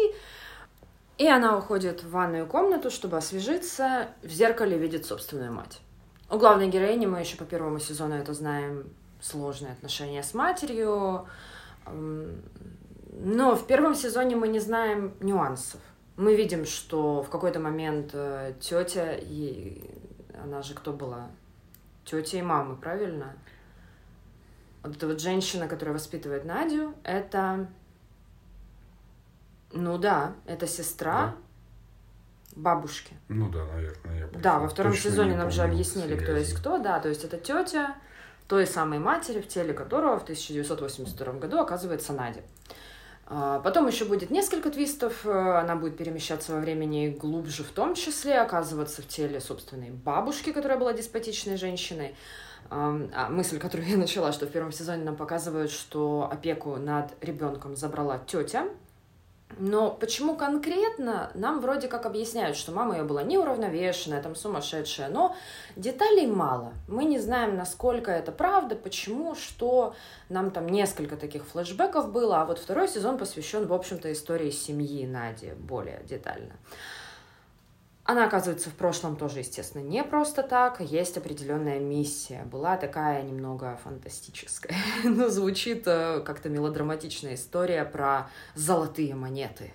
[1.17, 5.79] И она уходит в ванную комнату, чтобы освежиться, в зеркале видит собственную мать.
[6.29, 8.89] У главной героини мы еще по первому сезону это знаем
[9.21, 11.27] сложные отношения с матерью.
[11.85, 15.79] Но в первом сезоне мы не знаем нюансов.
[16.17, 19.81] Мы видим, что в какой-то момент э, тетя, и
[20.43, 21.27] она же кто была?
[22.05, 23.35] Тетя и мама, правильно?
[24.83, 27.67] Вот эта вот женщина, которая воспитывает Надю, это,
[29.71, 31.35] ну да, это сестра да.
[32.55, 33.15] бабушки.
[33.27, 36.99] Ну да, наверное, я Да, во втором сезоне нам же объяснили, кто есть кто, да,
[36.99, 37.95] то есть это тетя
[38.47, 42.41] той самой матери, в теле которого в 1982 году оказывается Надя.
[43.29, 47.93] А, потом еще будет несколько твистов, э, она будет перемещаться во времени глубже в том
[47.93, 52.15] числе, оказываться в теле собственной бабушки, которая была деспотичной женщиной.
[52.69, 57.75] А мысль, которую я начала, что в первом сезоне нам показывают, что опеку над ребенком
[57.75, 58.67] забрала тетя.
[59.59, 65.35] Но почему конкретно, нам вроде как объясняют, что мама ее была неуравновешенная, там сумасшедшая, но
[65.75, 66.73] деталей мало.
[66.87, 69.95] Мы не знаем, насколько это правда, почему, что.
[70.29, 75.07] Нам там несколько таких флешбеков было, а вот второй сезон посвящен, в общем-то, истории семьи
[75.07, 76.51] Нади более детально.
[78.07, 80.79] Она оказывается в прошлом тоже, естественно, не просто так.
[80.79, 82.45] Есть определенная миссия.
[82.49, 84.77] Была такая немного фантастическая.
[85.03, 89.73] Но звучит э, как-то мелодраматичная история про золотые монеты.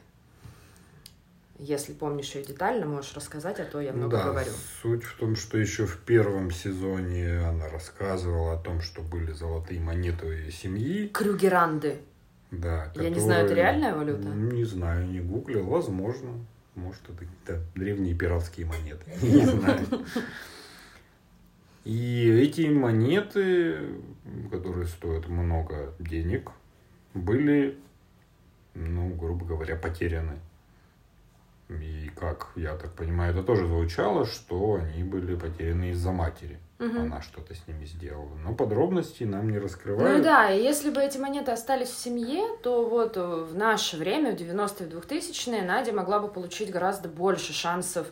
[1.59, 4.51] Если помнишь ее детально, можешь рассказать, а то я много да, говорю.
[4.81, 9.79] Суть в том, что еще в первом сезоне она рассказывала о том, что были золотые
[9.79, 11.07] монеты ее семьи.
[11.09, 12.01] Крюгеранды.
[12.51, 12.91] Да.
[12.95, 14.29] Я не знаю, это реальная валюта?
[14.29, 16.31] Не знаю, не гуглил, возможно.
[16.75, 19.05] Может, это какие-то древние пиратские монеты.
[19.23, 19.87] Не знаю.
[21.85, 23.97] И эти монеты,
[24.51, 26.51] которые стоят много денег,
[27.13, 27.79] были,
[28.75, 30.39] ну, грубо говоря, потеряны.
[31.69, 36.59] И как, я так понимаю, это тоже звучало, что они были потеряны из-за матери.
[36.83, 36.99] Угу.
[36.99, 38.35] Она что-то с ними сделала.
[38.45, 40.19] Но подробностей нам не раскрывают.
[40.19, 44.33] Ну да, и если бы эти монеты остались в семье, то вот в наше время,
[44.33, 48.09] в 90-е, в 2000-е, Надя могла бы получить гораздо больше шансов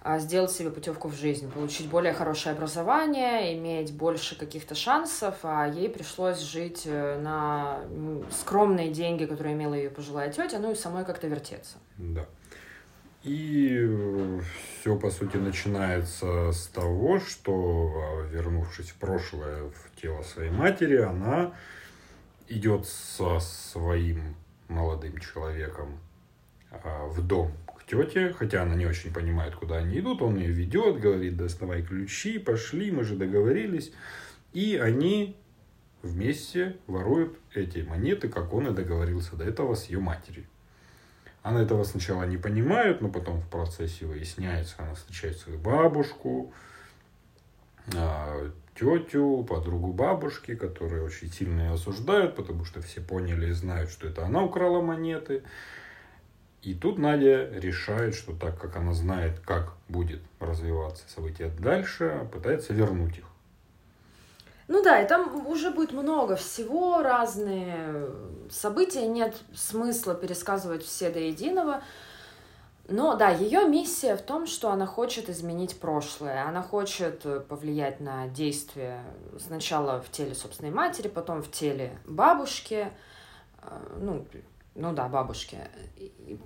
[0.00, 5.66] а, сделать себе путевку в жизнь, получить более хорошее образование, иметь больше каких-то шансов, а
[5.66, 7.80] ей пришлось жить э, на
[8.30, 11.76] скромные деньги, которые имела ее пожилая тетя, ну и самой как-то вертеться.
[11.98, 12.26] Да.
[13.28, 14.40] И
[14.80, 20.96] все, по сути, начинается с того, что, а, вернувшись в прошлое, в тело своей матери,
[20.96, 21.52] она
[22.48, 24.34] идет со своим
[24.68, 25.98] молодым человеком
[26.70, 30.50] а, в дом к тете, хотя она не очень понимает, куда они идут, он ее
[30.50, 33.92] ведет, говорит, доставай ключи, пошли, мы же договорились.
[34.54, 35.36] И они
[36.00, 40.46] вместе воруют эти монеты, как он и договорился до этого с ее матерью.
[41.42, 46.52] Она этого сначала не понимает, но потом в процессе выясняется, она встречает свою бабушку,
[47.94, 53.90] а, тетю, подругу бабушки, которые очень сильно ее осуждают, потому что все поняли и знают,
[53.90, 55.42] что это она украла монеты.
[56.62, 62.74] И тут Надя решает, что так как она знает, как будет развиваться события дальше, пытается
[62.74, 63.27] вернуть их.
[64.68, 68.10] Ну да, и там уже будет много всего, разные
[68.50, 71.82] события, нет смысла пересказывать все до единого.
[72.88, 76.46] Но да, ее миссия в том, что она хочет изменить прошлое.
[76.46, 79.02] Она хочет повлиять на действия
[79.38, 82.90] сначала в теле собственной матери, потом в теле бабушки.
[83.62, 84.26] Э, ну,
[84.74, 85.58] ну да, бабушки.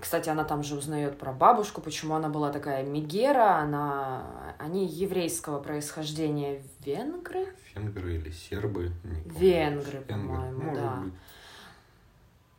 [0.01, 3.59] Кстати, она там же узнает про бабушку, почему она была такая Мегера.
[3.59, 4.55] Она...
[4.59, 7.47] Они еврейского происхождения венгры.
[7.74, 8.93] Венгры или сербы?
[9.24, 10.97] Венгры, по-моему, да.
[11.05, 11.12] Быть.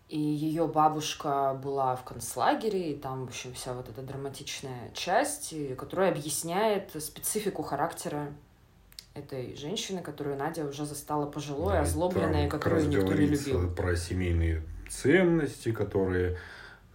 [0.10, 5.56] И ее бабушка была в концлагере, и там, в общем, вся вот эта драматичная часть,
[5.76, 8.32] которая объясняет специфику характера
[9.16, 13.70] этой женщины, которую Надя уже застала пожилой, да, озлобленной, которую никто не любил.
[13.74, 16.38] Про семейные ценности, которые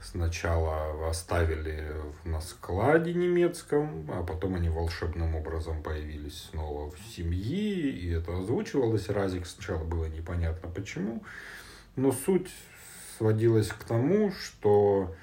[0.01, 1.93] сначала оставили
[2.25, 9.09] на складе немецком, а потом они волшебным образом появились снова в семье, и это озвучивалось.
[9.09, 11.23] Разик сначала было непонятно почему,
[11.97, 12.51] но суть
[13.17, 15.15] сводилась к тому, что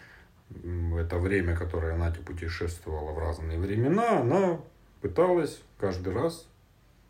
[0.98, 4.60] это время, которое Надя путешествовала в разные времена, она
[5.02, 6.46] пыталась каждый раз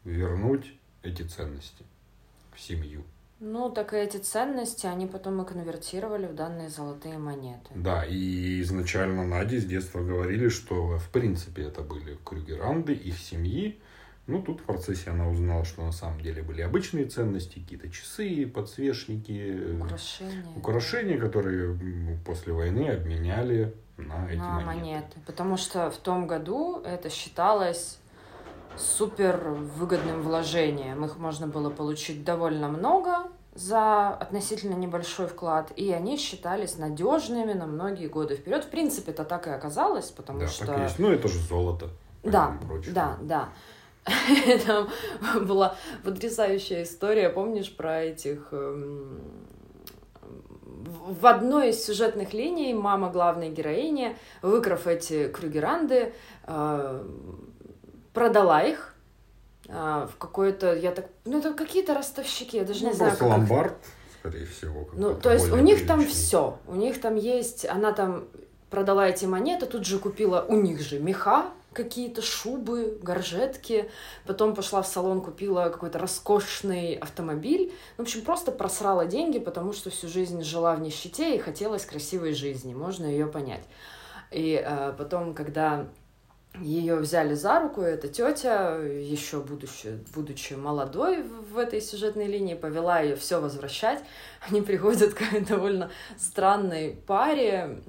[0.04, 1.84] вернуть эти ценности
[2.54, 3.04] в семью.
[3.40, 7.70] Ну, так и эти ценности, они потом и конвертировали в данные золотые монеты.
[7.76, 13.80] Да, и изначально Наде с детства говорили, что в принципе это были крюгеранды их семьи.
[14.28, 18.48] Ну, тут в процессе она узнала, что на самом деле были обычные ценности, какие-то часы,
[18.48, 21.78] подсвечники, украшения, украшения которые
[22.26, 24.66] после войны обменяли на эти на монеты.
[24.66, 25.20] монеты.
[25.28, 28.00] Потому что в том году это считалось
[28.78, 31.06] супер выгодным вложением.
[31.06, 37.66] Их можно было получить довольно много за относительно небольшой вклад, и они считались надежными на
[37.66, 38.66] многие годы вперед.
[38.66, 40.66] В принципе, это так и оказалось, потому да, что...
[40.66, 41.00] Так и есть.
[41.00, 41.90] Ну, это же золото.
[42.24, 42.58] Да,
[42.88, 43.50] да, да.
[44.66, 44.90] Там
[45.48, 48.50] была потрясающая история, помнишь, про этих...
[48.52, 49.22] Эм,
[51.08, 56.14] в одной из сюжетных линий мама главной героини, выкрав эти крюгеранды,
[56.46, 57.04] э,
[58.16, 58.96] продала их
[59.70, 63.12] а, в какой-то, я так, ну это какие-то ростовщики, я даже ну, не знаю.
[63.12, 64.20] Просто ломбард, их...
[64.20, 64.90] скорее всего.
[64.94, 68.26] Ну, то есть у них там все, у них там есть, она там
[68.72, 71.46] продала эти монеты, тут же купила у них же меха,
[71.76, 73.92] какие-то шубы, горжетки.
[74.26, 77.74] Потом пошла в салон, купила какой-то роскошный автомобиль.
[77.98, 82.34] В общем, просто просрала деньги, потому что всю жизнь жила в нищете и хотелось красивой
[82.34, 82.74] жизни.
[82.74, 83.64] Можно ее понять.
[84.32, 85.88] И э, потом, когда
[86.62, 93.00] ее взяли за руку, эта тетя, еще будучи, будучи молодой в этой сюжетной линии, повела
[93.00, 94.04] ее все возвращать.
[94.48, 97.80] Они приходят к довольно странной паре,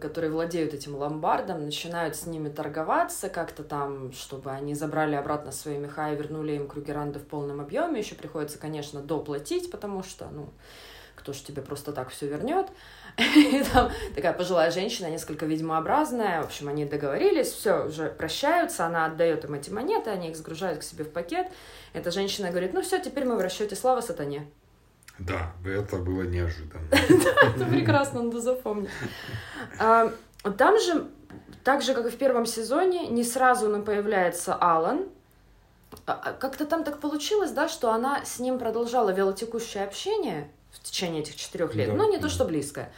[0.00, 5.78] которые владеют этим ломбардом, начинают с ними торговаться как-то там, чтобы они забрали обратно свои
[5.78, 8.00] меха и вернули им кругеранды в полном объеме.
[8.00, 10.50] Еще приходится, конечно, доплатить, потому что, ну,
[11.14, 12.66] кто же тебе просто так все вернет.
[13.16, 16.42] И там такая пожилая женщина, несколько ведьмообразная.
[16.42, 20.80] В общем, они договорились, все, уже прощаются, она отдает им эти монеты, они их сгружают
[20.80, 21.48] к себе в пакет.
[21.94, 24.46] Эта женщина говорит, ну все, теперь мы в расчете слава сатане.
[25.18, 26.86] Да, это было неожиданно.
[26.92, 28.90] Это прекрасно, надо запомнить.
[29.78, 30.12] А,
[30.58, 31.06] там же,
[31.64, 35.06] так же, как и в первом сезоне, не сразу нам появляется Алан.
[36.04, 40.82] А, а как-то там так получилось, да, что она с ним продолжала велотекущее общение, в
[40.82, 41.94] течение этих четырех лет, да.
[41.94, 42.92] но не то, что близкое.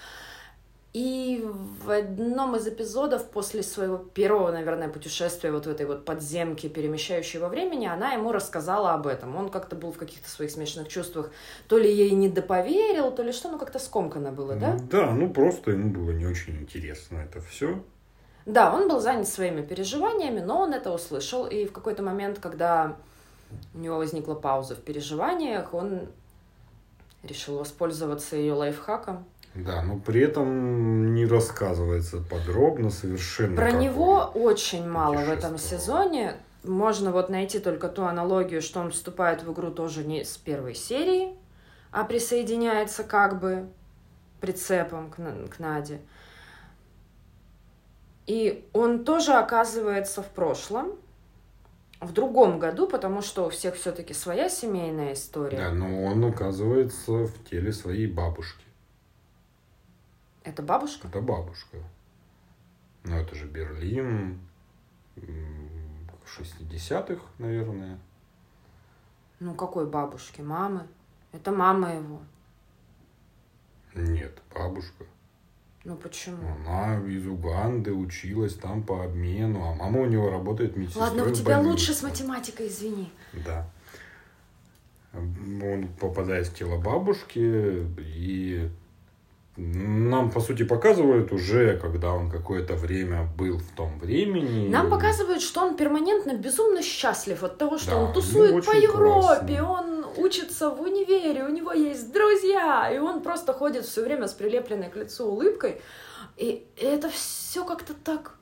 [0.95, 1.47] И
[1.85, 7.39] в одном из эпизодов после своего первого, наверное, путешествия вот в этой вот подземке, перемещающей
[7.39, 9.37] во времени, она ему рассказала об этом.
[9.37, 11.31] Он как-то был в каких-то своих смешанных чувствах.
[11.69, 14.79] То ли ей не доповерил, то ли что, ну как-то скомкано было, да?
[14.91, 17.83] Да, ну просто ему было не очень интересно это все.
[18.47, 21.47] Да, он был занят своими переживаниями, но он это услышал.
[21.47, 22.97] И в какой-то момент, когда
[23.75, 26.09] у него возникла пауза в переживаниях, он
[27.23, 29.25] решил воспользоваться ее лайфхаком.
[29.55, 33.57] Да, но при этом не рассказывается подробно совершенно.
[33.57, 36.37] Про него очень мало в этом сезоне.
[36.65, 40.75] Можно вот найти только ту аналогию, что он вступает в игру тоже не с первой
[40.75, 41.35] серии,
[41.91, 43.69] а присоединяется как бы
[44.41, 46.01] прицепом к, к Наде.
[48.27, 50.93] И он тоже оказывается в прошлом,
[52.01, 55.59] в другом году, потому что у всех все-таки своя семейная история.
[55.59, 58.65] Да, но он оказывается в теле своей бабушки.
[60.45, 61.09] Это бабушка?
[61.09, 61.79] Это бабушка.
[63.05, 64.41] Ну, это же Берлин
[65.17, 67.99] м, 60-х, наверное.
[69.41, 70.41] Ну, какой бабушки?
[70.41, 70.87] Мамы?
[71.33, 72.21] Это мама его.
[73.95, 75.05] Нет, бабушка.
[75.85, 76.39] Ну, почему?
[76.67, 81.31] Она из Уганды училась там по обмену, а мама у него работает медсестрой Ладно, у
[81.31, 83.11] тебя лучше с математикой, извини.
[83.47, 83.67] Да.
[85.15, 88.69] Он попадает в тело бабушки, и
[89.57, 94.69] нам, по сути, показывают уже, когда он какое-то время был в том времени.
[94.69, 98.77] Нам показывают, что он перманентно безумно счастлив от того, что Да, он тусует ему по
[98.77, 99.71] Европе, классно.
[99.71, 104.33] он учится в универе, у него есть друзья, и он просто ходит все время с
[104.33, 105.81] прилепленной к лицу улыбкой.
[106.37, 108.35] И это все как-то так...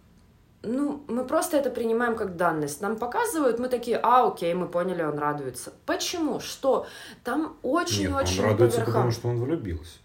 [0.63, 2.81] Ну, мы просто это принимаем как данность.
[2.81, 5.73] Нам показывают, мы такие, а, окей, мы поняли, он радуется.
[5.85, 6.41] Почему?
[6.41, 6.87] Что?
[7.23, 8.95] Там очень-очень он радуется, по верхам.
[8.95, 9.99] потому что он влюбился.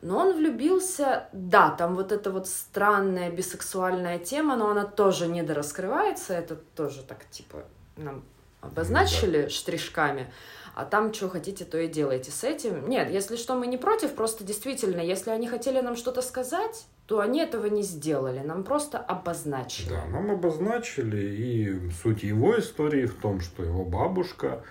[0.00, 6.34] Но он влюбился, да, там вот эта вот странная бисексуальная тема, но она тоже недораскрывается,
[6.34, 7.64] это тоже так, типа,
[7.96, 8.22] нам
[8.60, 10.32] обозначили штришками,
[10.78, 12.88] а там что хотите, то и делайте с этим.
[12.88, 17.18] Нет, если что, мы не против, просто действительно, если они хотели нам что-то сказать, то
[17.18, 19.88] они этого не сделали, нам просто обозначили.
[19.88, 24.62] Да, нам обозначили, и суть его истории в том, что его бабушка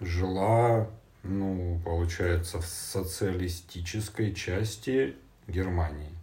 [0.00, 0.88] жила,
[1.22, 6.14] ну, получается, в социалистической части Германии.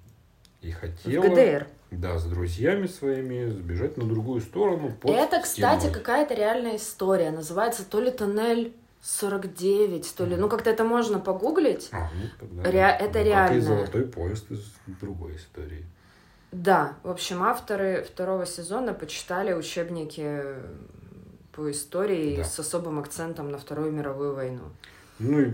[0.61, 1.67] И В хотела, ГДР.
[1.91, 4.91] да, с друзьями своими сбежать на другую сторону.
[4.99, 7.29] под Это, кстати, какая-то реальная история.
[7.29, 10.35] Называется то ли тоннель 49, то ли...
[10.35, 11.89] Ну, как-то это можно погуглить.
[11.91, 12.95] А, ну, тогда Ре- да.
[12.95, 13.61] это Ну, как и реально.
[13.61, 15.85] золотой поезд из другой истории.
[16.51, 20.41] Да, в общем, авторы второго сезона почитали учебники
[21.51, 22.43] по истории Да.
[22.43, 24.63] с особым акцентом на Вторую мировую войну.
[25.19, 25.53] Ну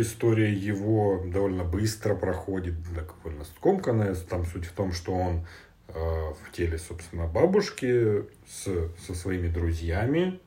[0.00, 4.14] история его довольно быстро проходит, довольно скомканная.
[4.14, 5.46] Там суть в том, что он
[5.88, 8.66] э, в теле, собственно, бабушки с,
[9.06, 10.40] со своими друзьями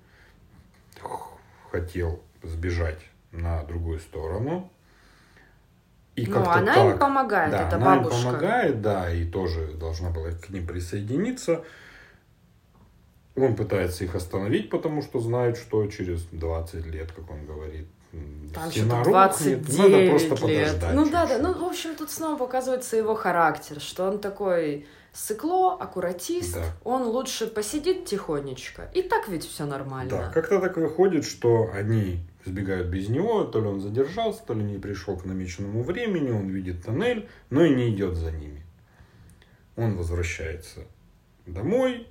[1.72, 3.00] хотел сбежать
[3.32, 4.72] на другую сторону.
[6.16, 8.24] И Ну, она так- им помогает, да, эта она им бабушка.
[8.26, 11.64] помогает, да, и тоже должна была к ним присоединиться.
[13.36, 17.88] Он пытается их остановить, потому что знает, что через 20 лет, как он говорит,
[18.54, 20.66] Там стена что-то рухнет, 29 надо просто лет.
[20.72, 20.96] подождать.
[20.96, 21.28] Ну да, да.
[21.36, 21.44] чуть-чуть.
[21.44, 24.88] Ну, в общем, тут снова показывается его характер, что он такой
[25.18, 26.64] сыкло, аккуратист, Да.
[26.84, 28.90] он лучше посидит тихонечко.
[28.94, 30.10] И так ведь все нормально.
[30.12, 34.64] Да, как-то так выходит, что они сбегают без него, то ли он задержался, то ли
[34.64, 38.64] не пришел к намеченному времени, он видит тоннель, но и не идет за ними.
[39.76, 40.82] Он возвращается
[41.48, 42.08] домой,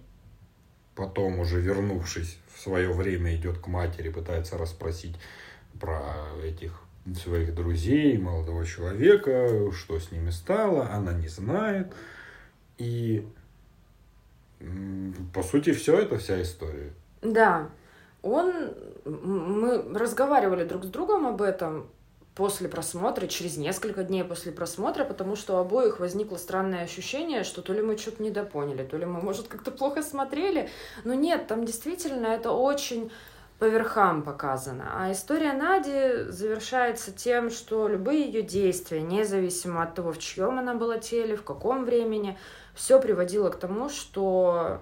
[0.97, 5.15] потом уже вернувшись в свое время идет к матери, пытается расспросить
[5.79, 6.03] про
[6.45, 6.83] этих
[7.23, 11.93] своих друзей, молодого человека, что с ними стало, она не знает.
[12.79, 13.27] И
[15.35, 16.93] по сути все это вся история.
[17.23, 17.69] Да,
[18.23, 18.53] он,
[19.05, 21.89] мы разговаривали друг с другом об этом
[22.35, 27.63] после просмотра, через несколько дней после просмотра, потому что у обоих возникло странное ощущение, что
[27.63, 30.69] то ли мы что-то недопоняли, то ли мы, может, как-то плохо смотрели.
[31.05, 33.11] Но нет, там действительно это очень
[33.59, 34.85] по верхам показано.
[34.93, 40.75] А история Нади завершается тем, что любые ее действия, независимо от того, в чьем она
[40.75, 42.39] была теле, в каком времени,
[42.77, 44.81] все приводило к тому, что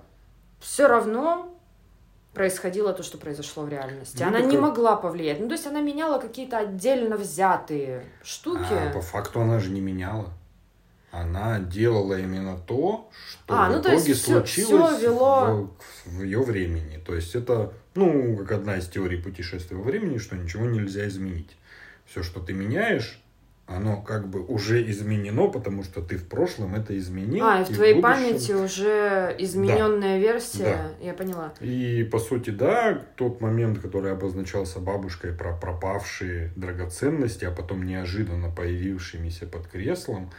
[0.61, 1.51] все равно
[2.35, 4.21] происходило то, что произошло в реальности.
[4.21, 5.41] Ну, она так не могла повлиять.
[5.41, 8.67] Ну, то есть она меняла какие-то отдельно взятые штуки.
[8.71, 10.31] А по факту она же не меняла.
[11.13, 15.69] Она делала именно то, что А, в ну, то итоге есть случилось всё вело-
[16.07, 16.99] в, в ее времени.
[17.07, 21.57] То есть это, ну, как одна из теорий путешествия во времени, что ничего нельзя изменить.
[22.05, 23.23] Все, что ты меняешь,
[23.67, 27.45] оно как бы уже изменено, потому что ты в прошлом это изменил.
[27.47, 30.91] а, и в и твоей будущем- памяти уже измененная версия.
[31.01, 31.53] Я поняла.
[31.61, 38.51] И по сути, да, тот момент, который обозначался бабушкой про пропавшие драгоценности, а потом неожиданно
[38.51, 40.31] появившимися под креслом,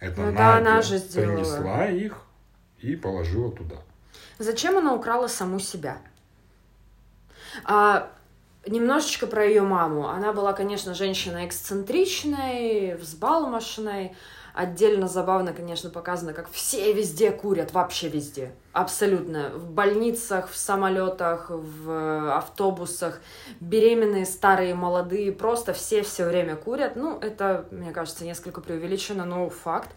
[0.00, 1.34] это Ну, Надя она же сделала.
[1.36, 2.22] принесла их
[2.80, 3.76] и положила туда.
[4.40, 5.98] Зачем она украла саму себя?
[7.64, 8.10] А,
[8.66, 10.08] немножечко про ее маму.
[10.08, 14.14] Она была, конечно, женщина эксцентричной, взбалмошной.
[14.54, 18.52] Отдельно забавно, конечно, показано, как все везде курят, вообще везде.
[18.72, 19.48] Абсолютно.
[19.54, 23.20] В больницах, в самолетах, в автобусах.
[23.60, 25.32] Беременные, старые, молодые.
[25.32, 26.96] Просто все все время курят.
[26.96, 29.88] Ну, это, мне кажется, несколько преувеличено, но факт.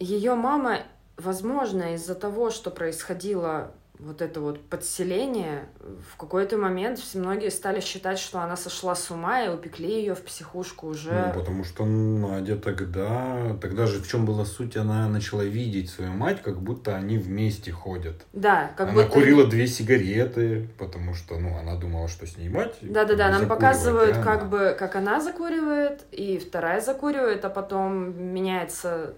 [0.00, 0.78] Ее мама,
[1.16, 5.68] возможно, из-за того, что происходило вот это вот подселение,
[6.12, 10.14] в какой-то момент все многие стали считать, что она сошла с ума и упекли ее
[10.14, 11.32] в психушку уже.
[11.32, 16.12] Ну, потому что Надя тогда, тогда же в чем была суть, она начала видеть свою
[16.12, 18.26] мать, как будто они вместе ходят.
[18.32, 19.14] Да, как она будто...
[19.14, 22.74] курила две сигареты, потому что, ну, она думала, что с ней мать.
[22.80, 24.44] Да-да-да, нам показывают, как она.
[24.44, 29.14] бы, как она закуривает, и вторая закуривает, а потом меняется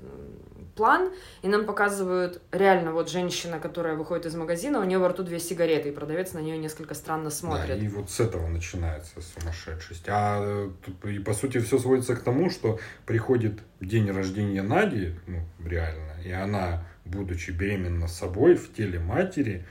[0.76, 1.10] план,
[1.42, 5.40] и нам показывают реально вот женщина, которая выходит из магазина, у нее во рту две
[5.40, 7.78] сигареты, и продавец на нее несколько странно смотрит.
[7.78, 10.04] Да, и вот с этого начинается сумасшедшесть.
[10.08, 10.70] А
[11.04, 16.30] и по сути все сводится к тому, что приходит день рождения Нади, ну, реально, и
[16.30, 19.66] она, будучи беременна собой в теле матери,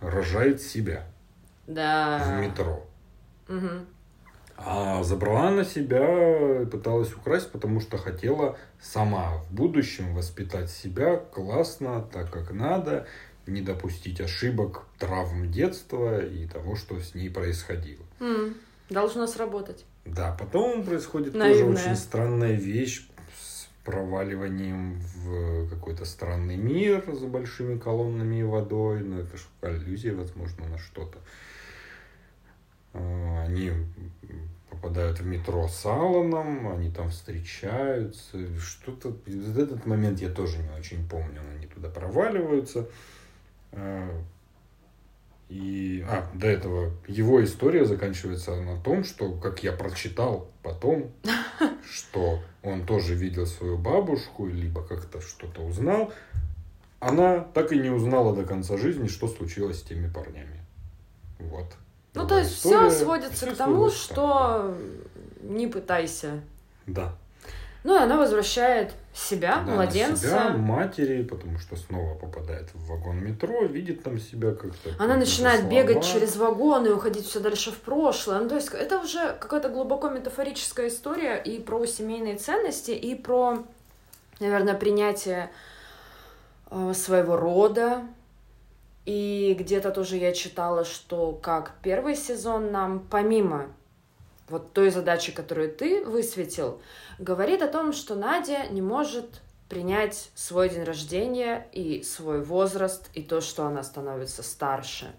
[0.00, 1.06] рожает себя
[1.66, 2.22] Да.
[2.24, 2.86] в метро.
[3.48, 3.86] Мгм.
[4.60, 12.02] А забрала на себя, пыталась украсть, потому что хотела сама в будущем воспитать себя классно,
[12.12, 13.06] так как надо,
[13.46, 18.02] не допустить ошибок, травм детства и того, что с ней происходило.
[18.20, 18.54] М,
[18.90, 19.84] Должно сработать.
[20.04, 21.66] Да, потом происходит Наивная.
[21.74, 23.06] тоже очень странная вещь
[23.38, 29.00] с проваливанием в какой-то странный мир за большими колоннами и водой.
[29.00, 31.18] Ну, это же аллюзия, возможно, на что-то.
[32.92, 33.72] А, Они
[34.70, 38.38] попадают в метро с Алланом, они там встречаются.
[38.58, 39.08] Что-то...
[39.08, 41.40] Вот этот момент я тоже не очень помню.
[41.56, 42.88] Они туда проваливаются.
[43.72, 44.08] А,
[45.48, 51.10] И, а, до этого его история заканчивается на том, что, как я прочитал потом,
[51.90, 56.12] что он тоже видел свою бабушку, либо как-то что-то узнал,
[57.00, 60.64] она так и не узнала до конца жизни, что случилось с теми парнями.
[61.38, 61.76] Вот.
[62.22, 64.74] Ну, то есть все сводится всё к тому, сводится что
[65.42, 66.40] не пытайся.
[66.86, 67.12] Да.
[67.84, 70.26] Ну, и она возвращает себя, Да, младенца.
[70.26, 74.90] себя, матери, потому что снова попадает в вагон метро, видит там себя как-то.
[74.98, 76.20] Она какие-то начинает бегать слова.
[76.20, 78.40] через вагоны, уходить все дальше в прошлое.
[78.40, 83.62] Ну, то есть это уже какая-то глубоко метафорическая история и про семейные ценности, и про,
[84.40, 85.50] наверное, принятие
[86.70, 88.02] э, своего рода.
[89.08, 93.68] И где-то тоже я читала, что как первый сезон нам, помимо
[94.50, 96.82] вот той задачи, которую ты высветил,
[97.18, 99.40] говорит о том, что Надя не может
[99.70, 105.10] принять свой день рождения и свой возраст, и то, что она становится старше.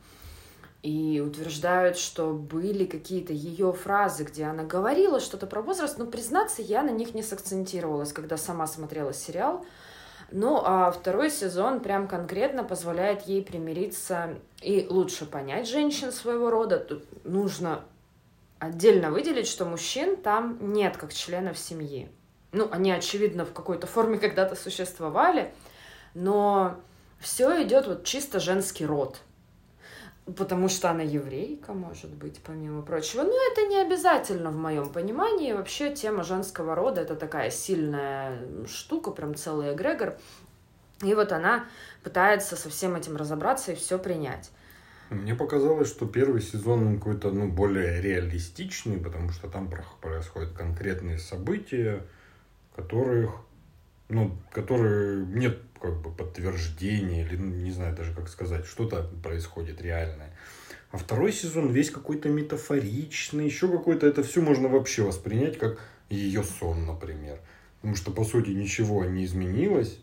[0.84, 6.62] И утверждают, что были какие-то ее фразы, где она говорила что-то про возраст, но, признаться,
[6.62, 9.66] я на них не сакцентировалась, когда сама смотрела сериал.
[10.32, 16.80] Ну, а второй сезон прям конкретно позволяет ей примириться и лучше понять женщин своего рода.
[16.80, 17.84] Тут нужно
[18.60, 22.10] отдельно выделить, что мужчин там нет как членов семьи.
[22.52, 25.52] Ну, они, очевидно, в какой-то форме когда-то существовали,
[26.14, 26.76] но
[27.20, 29.20] все идет вот чисто женский род.
[30.38, 33.24] Потому что она еврейка, может быть, помимо прочего.
[33.24, 35.54] Но это не обязательно в моем понимании.
[35.54, 40.18] Вообще тема женского рода это такая сильная штука, прям целый эгрегор.
[41.02, 41.66] И вот она
[42.04, 44.52] пытается со всем этим разобраться и все принять.
[45.10, 50.52] Мне показалось, что первый сезон он какой-то ну, более реалистичный, потому что там про- происходят
[50.52, 52.06] конкретные события,
[52.76, 53.32] которых,
[54.10, 59.82] ну, которые нет как бы подтверждения, или ну, не знаю даже как сказать, что-то происходит
[59.82, 60.36] реальное.
[60.91, 65.80] А второй сезон весь какой-то метафоричный, еще какой-то, это все можно вообще воспринять как
[66.10, 67.39] ее сон, например.
[67.76, 69.99] Потому что, по сути, ничего не изменилось.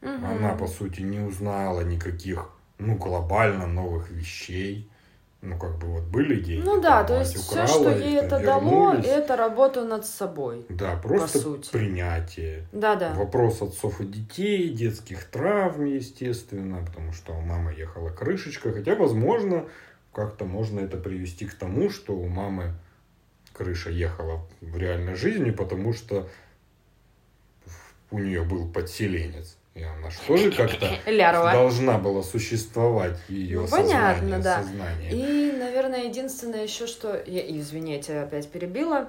[0.00, 0.24] Мгм.
[0.24, 4.90] Она, по сути, не узнала никаких, ну, глобально новых вещей.
[5.40, 6.64] Ну, как бы вот были деньги.
[6.64, 10.04] Ну да, там то есть все, украла, что их ей это дало, это работа над
[10.04, 10.66] собой.
[10.68, 11.70] Да, просто сути.
[11.70, 12.66] принятие.
[12.72, 13.14] Да-да.
[13.14, 18.72] Вопрос отцов и детей, детских травм, естественно, потому что у мамы ехала крышечка.
[18.72, 19.66] Хотя, возможно,
[20.12, 22.74] как-то можно это привести к тому, что у мамы
[23.52, 26.28] крыша ехала в реальной жизни, потому что
[28.10, 29.56] у нее был подселенец.
[29.78, 30.90] И она же тоже как-то
[31.52, 34.62] должна была существовать ее Ну, понятно, сознание, да.
[34.62, 35.10] сознание.
[35.12, 37.22] И, наверное, единственное еще, что...
[37.26, 39.08] Я, извини, я тебя опять перебила.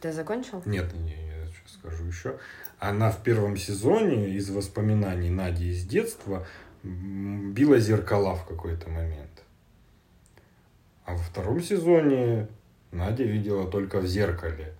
[0.00, 0.62] Ты закончил?
[0.64, 2.38] Нет, не, я сейчас скажу еще.
[2.78, 6.46] Она в первом сезоне из воспоминаний Нади из детства
[6.82, 9.42] била зеркала в какой-то момент.
[11.04, 12.48] А во втором сезоне
[12.92, 14.74] Надя видела только в зеркале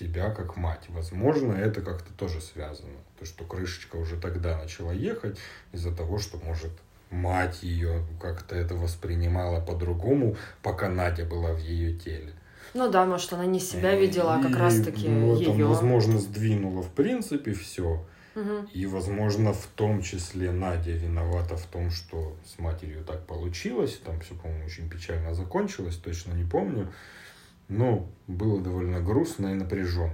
[0.00, 0.84] себя как мать.
[0.88, 2.96] Возможно, это как-то тоже связано.
[3.18, 5.38] То, что крышечка уже тогда начала ехать
[5.72, 6.72] из-за того, что, может,
[7.10, 12.32] мать ее как-то это воспринимала по-другому, пока Надя была в ее теле.
[12.72, 15.66] Ну да, может, она не себя видела, а как раз-таки ну, ее.
[15.66, 18.04] возможно, сдвинула в принципе все.
[18.72, 24.00] И, возможно, в том числе Надя виновата в том, что с матерью так получилось.
[24.02, 26.90] Там все, по-моему, очень печально закончилось, точно не помню.
[27.70, 30.12] Но было довольно грустно и напряженно.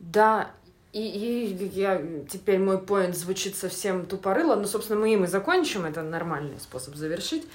[0.00, 0.50] Да,
[0.92, 5.86] и, и я, теперь мой поинт звучит совсем тупорыло, но, собственно, мы им и закончим,
[5.86, 7.46] это нормальный способ завершить.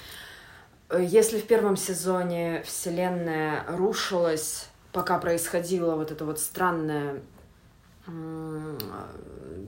[0.98, 7.22] Если в первом сезоне вселенная рушилась, пока происходило вот это вот странное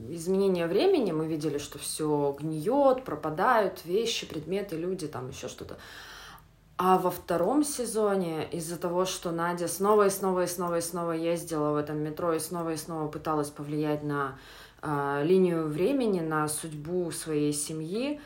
[0.09, 5.77] изменение времени, мы видели, что все гниет, пропадают вещи, предметы, люди, там еще что-то.
[6.77, 11.11] А во втором сезоне из-за того, что Надя снова и снова и снова и снова
[11.11, 14.39] ездила в этом метро и снова и снова пыталась повлиять на
[14.81, 18.19] э, линию времени, на судьбу своей семьи,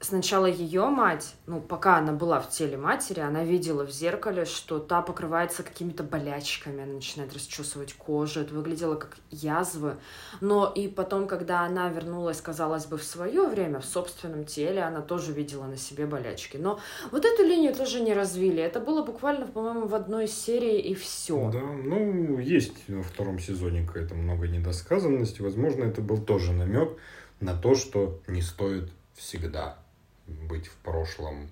[0.00, 4.78] сначала ее мать, ну, пока она была в теле матери, она видела в зеркале, что
[4.78, 9.96] та покрывается какими-то болячками, она начинает расчесывать кожу, это выглядело как язвы.
[10.40, 15.00] Но и потом, когда она вернулась, казалось бы, в свое время, в собственном теле, она
[15.00, 16.58] тоже видела на себе болячки.
[16.58, 16.78] Но
[17.10, 18.62] вот эту линию тоже не развили.
[18.62, 21.50] Это было буквально, по-моему, в одной серии и все.
[21.50, 25.40] Да, ну, есть во втором сезоне какая-то много недосказанности.
[25.40, 26.98] Возможно, это был тоже намек
[27.40, 29.78] на то, что не стоит всегда
[30.26, 31.48] быть в прошлом.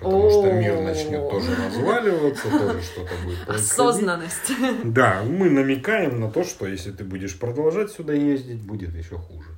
[0.00, 3.48] Потому что мир начнет тоже разваливаться, тоже что-то будет.
[3.48, 4.52] Осознанность.
[4.82, 9.50] Да, мы намекаем на то, что если ты будешь продолжать сюда ездить, будет еще хуже.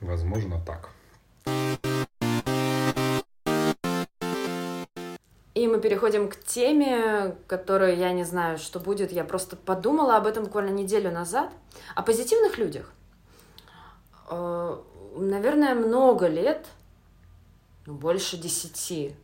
[0.00, 0.90] Возможно, так.
[5.54, 9.12] И мы переходим к теме, которую я не знаю, что будет.
[9.12, 11.50] Я просто подумала об этом буквально неделю назад.
[11.94, 12.92] О позитивных людях.
[14.28, 14.78] Э,
[15.16, 16.66] Наверное, много лет,
[17.86, 19.14] ну, больше десяти,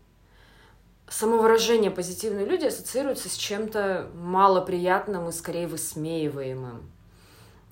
[1.09, 6.89] самовыражение «позитивные люди» ассоциируется с чем-то малоприятным и скорее высмеиваемым.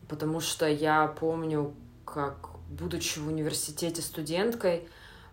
[0.09, 1.75] Потому что я помню,
[2.05, 4.89] как, будучи в университете студенткой,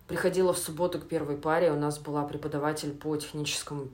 [0.06, 3.88] приходила в субботу к первой паре, у нас была преподаватель по техническому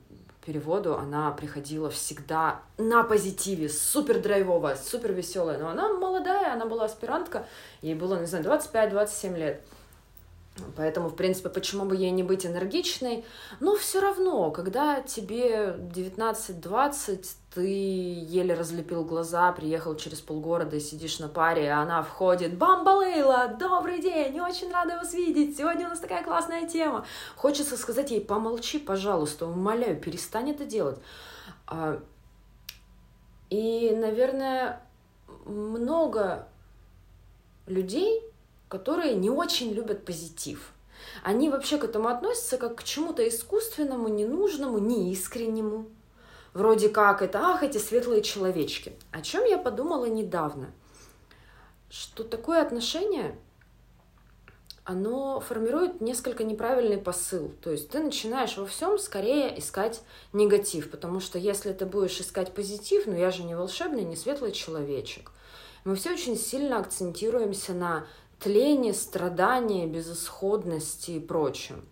[0.44, 6.86] переводу, она приходила всегда на позитиве, супер драйвовая, супер веселая, но она молодая, она была
[6.86, 7.46] аспирантка,
[7.80, 9.62] ей было, не знаю, 25-27 лет.
[10.76, 13.24] Поэтому, в принципе, почему бы ей не быть энергичной?
[13.60, 21.18] Но все равно, когда тебе 19-20, ты еле разлепил глаза, приехал через полгорода и сидишь
[21.18, 26.00] на паре, а она входит, «Бамбалейла, добрый день, очень рада вас видеть, сегодня у нас
[26.00, 27.04] такая классная тема».
[27.36, 30.98] Хочется сказать ей, помолчи, пожалуйста, умоляю, перестань это делать.
[31.66, 32.00] А,
[33.50, 34.80] И, наверное,
[35.44, 36.48] много
[37.66, 38.22] людей,
[38.68, 40.72] которые не очень любят позитив.
[41.22, 45.86] Они вообще к этому относятся как к чему-то искусственному, ненужному, неискреннему.
[46.54, 48.94] Вроде как это, ах, эти светлые человечки.
[49.10, 50.70] О чем я подумала недавно?
[51.88, 53.38] Что такое отношение,
[54.84, 57.52] оно формирует несколько неправильный посыл.
[57.62, 62.52] То есть ты начинаешь во всем скорее искать негатив, потому что если ты будешь искать
[62.52, 65.30] позитив, ну я же не волшебный, не светлый человечек.
[65.84, 68.06] Мы все очень сильно акцентируемся на
[68.38, 71.86] тление, страдания, безысходности и прочем.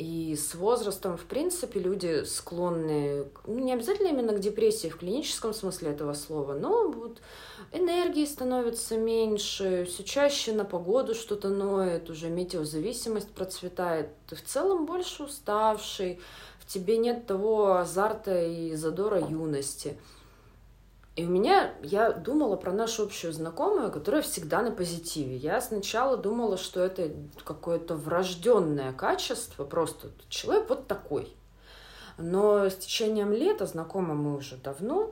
[0.00, 5.52] И с возрастом, в принципе, люди склонны, ну, не обязательно именно к депрессии в клиническом
[5.52, 7.18] смысле этого слова, но вот
[7.70, 14.08] энергии становится меньше, все чаще на погоду что-то ноет, уже метеозависимость процветает.
[14.26, 16.18] Ты в целом больше уставший,
[16.60, 19.98] в тебе нет того азарта и задора юности.
[21.16, 25.36] И у меня, я думала про нашу общую знакомую, которая всегда на позитиве.
[25.36, 27.10] Я сначала думала, что это
[27.44, 31.34] какое-то врожденное качество, просто человек вот такой.
[32.16, 35.10] Но с течением лета, знакомы мы уже давно,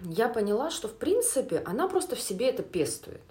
[0.00, 3.22] я поняла, что в принципе она просто в себе это пестует.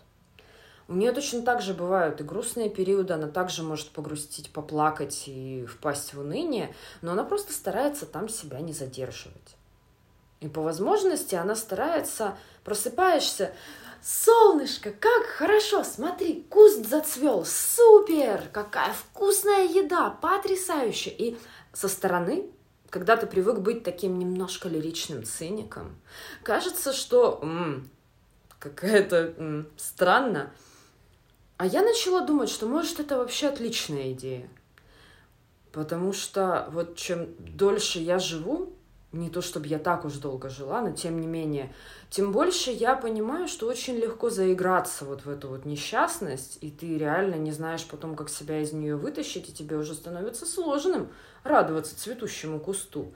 [0.87, 5.65] У нее точно так же бывают и грустные периоды, она также может погрустить, поплакать и
[5.65, 9.55] впасть в уныние, но она просто старается там себя не задерживать.
[10.41, 13.53] И по возможности она старается, просыпаешься,
[14.01, 21.09] солнышко, как хорошо, смотри, куст зацвел, супер, какая вкусная еда, потрясающе.
[21.09, 21.37] И
[21.73, 22.49] со стороны,
[22.89, 25.99] когда ты привык быть таким немножко лиричным циником,
[26.43, 27.43] кажется, что
[28.59, 30.51] какая-то странно.
[31.57, 34.49] А я начала думать, что может это вообще отличная идея.
[35.73, 38.73] Потому что вот чем дольше я живу,
[39.11, 41.73] не то чтобы я так уж долго жила, но тем не менее,
[42.09, 46.97] тем больше я понимаю, что очень легко заиграться вот в эту вот несчастность, и ты
[46.97, 51.09] реально не знаешь потом, как себя из нее вытащить, и тебе уже становится сложным
[51.43, 53.11] радоваться цветущему кусту.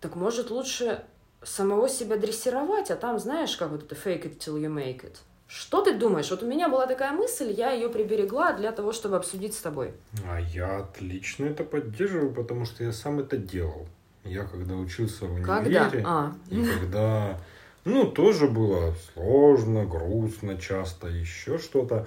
[0.00, 1.04] Так может лучше
[1.42, 5.16] самого себя дрессировать, а там знаешь, как вот это fake it till you make it.
[5.46, 6.30] Что ты думаешь?
[6.30, 9.94] Вот у меня была такая мысль, я ее приберегла для того, чтобы обсудить с тобой.
[10.26, 13.88] А я отлично это поддерживаю, потому что я сам это делал.
[14.24, 15.90] Я когда учился в универе, Когда?
[16.04, 16.32] А.
[16.50, 17.40] и когда,
[17.84, 22.06] ну, тоже было сложно, грустно часто, еще что-то.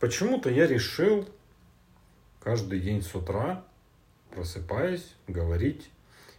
[0.00, 1.28] Почему-то я решил
[2.42, 3.64] каждый день с утра,
[4.30, 5.90] просыпаясь, говорить,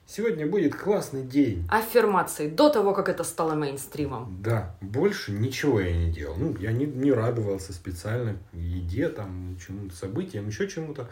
[0.06, 1.66] сегодня будет классный день.
[1.70, 4.38] Аффирмации до того, как это стало мейнстримом.
[4.42, 6.36] Да, больше ничего я не делал.
[6.36, 11.10] Ну, я не, не радовался специально еде, там, чему-то, событиям, еще чему-то.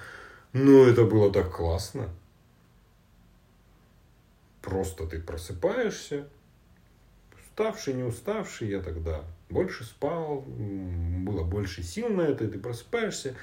[0.53, 2.09] Но это было так классно.
[4.61, 6.27] Просто ты просыпаешься,
[7.33, 13.35] уставший, не уставший, я тогда больше спал, было больше сил на это, и ты просыпаешься,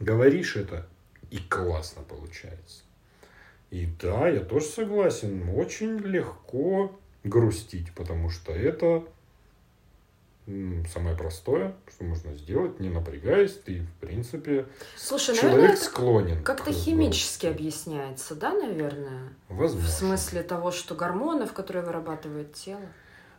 [0.00, 0.86] говоришь это,
[1.30, 2.82] и классно получается.
[3.70, 9.04] И да, я тоже согласен, очень легко грустить, потому что это
[10.46, 14.66] самое простое, что можно сделать, не напрягаясь, ты, в принципе,
[14.96, 16.42] Слушай, человек наверное, склонен.
[16.44, 19.30] как-то химически объясняется, да, наверное?
[19.48, 19.88] Возможно.
[19.88, 22.82] В смысле того, что гормонов, которые вырабатывает тело.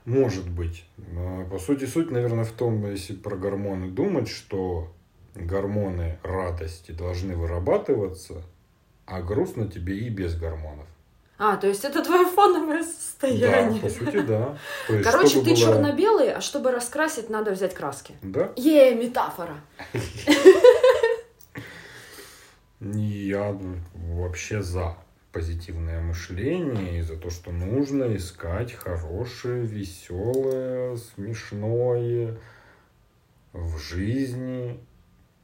[0.05, 0.85] Может быть.
[0.97, 4.91] Но, По сути, суть, наверное, в том, если про гормоны думать, что
[5.35, 8.43] гормоны радости должны вырабатываться,
[9.05, 10.87] а грустно тебе и без гормонов.
[11.37, 13.81] А, то есть это твое фоновое Да, состояние.
[13.81, 14.57] по сути, да.
[14.87, 18.15] То есть, Короче, ты было- черно-белый, а чтобы раскрасить, надо взять краски.
[18.21, 18.51] Да.
[18.55, 19.55] Е, метафора.
[22.81, 23.57] Я
[23.93, 24.97] вообще за
[25.31, 32.37] позитивное мышление и за то, что нужно искать хорошее, веселое, смешное
[33.53, 34.79] в жизни,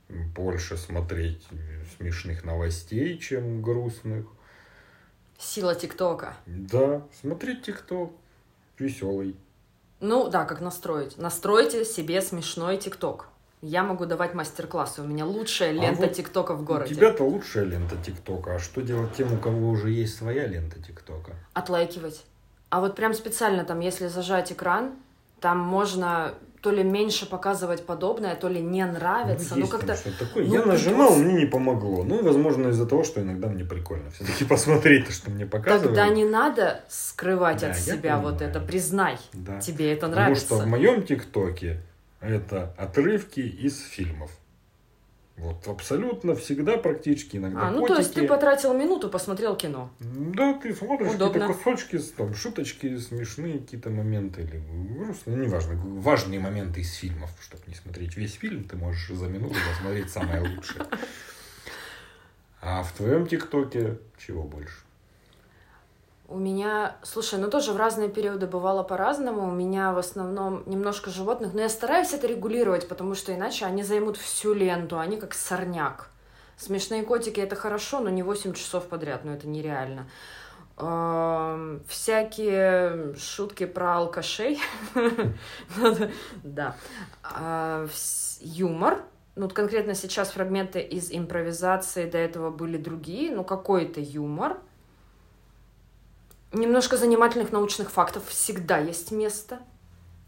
[0.10, 1.46] больше смотреть
[1.98, 4.26] смешных новостей, чем грустных.
[5.42, 6.36] Сила ТикТока.
[6.46, 8.12] Да, смотреть ТикТок
[8.78, 9.36] веселый.
[10.00, 11.18] Ну да, как настроить.
[11.18, 13.28] Настройте себе смешной ТикТок.
[13.62, 15.02] Я могу давать мастер-классы.
[15.02, 16.96] У меня лучшая лента А вот ТикТока в У городе.
[16.96, 21.34] тебя-то лучшая лента ТикТока, а что делать тем, у кого уже есть своя лента ТикТока?
[21.54, 22.24] Отлайкивать.
[22.70, 24.94] А вот прям специально там, если зажать экран,
[25.40, 29.56] там можно то ли меньше показывать подобное, то ли не нравится.
[29.56, 29.98] Ну, как-то...
[30.20, 30.46] такое.
[30.46, 32.04] ну, я нажимал, мне не помогло.
[32.04, 35.96] Ну, возможно, из-за того, что иногда мне прикольно все-таки посмотреть то, что мне показывают.
[35.96, 38.50] Тогда не надо скрывать Да, от себя вот понимаю.
[38.52, 38.60] это.
[38.60, 39.60] Признай, Да.
[39.60, 40.46] тебе это Потому нравится.
[40.46, 41.82] что в моем ТикТоке
[42.20, 44.30] это отрывки из фильмов.
[45.38, 48.30] Вот абсолютно всегда практически иногда А, ну то есть ты котики.
[48.30, 49.90] потратил минуту, посмотрел кино.
[50.00, 54.62] Да, ты смотришь какие-то кусочки, там, шуточки, смешные какие-то моменты или
[54.98, 59.26] грустные, ну, неважно, важные моменты из фильмов, чтобы не смотреть весь фильм, ты можешь за
[59.28, 60.86] минуту посмотреть самое лучшее.
[62.62, 64.76] А в твоем ТикТоке чего больше?
[66.32, 69.50] У меня, слушай, ну тоже в разные периоды бывало по-разному.
[69.50, 73.84] У меня в основном немножко животных, но я стараюсь это регулировать, потому что иначе они
[73.84, 76.10] займут всю ленту, они как сорняк.
[76.56, 80.08] Смешные котики это хорошо, но не 8 часов подряд, ну это нереально.
[81.90, 84.58] Всякие шутки про алкашей.
[86.44, 86.78] Да.
[87.24, 87.88] А,
[88.40, 89.02] Юмор.
[89.36, 94.58] Ну, конкретно сейчас фрагменты из импровизации, до этого были другие, но какой-то юмор.
[96.54, 99.60] Немножко занимательных научных фактов всегда есть место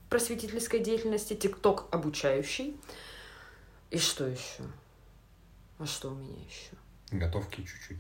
[0.09, 1.33] просветительской деятельности.
[1.33, 2.79] ТикТок обучающий.
[3.91, 4.63] И что еще?
[5.79, 6.71] А что у меня еще?
[7.11, 7.99] Готовки чуть-чуть.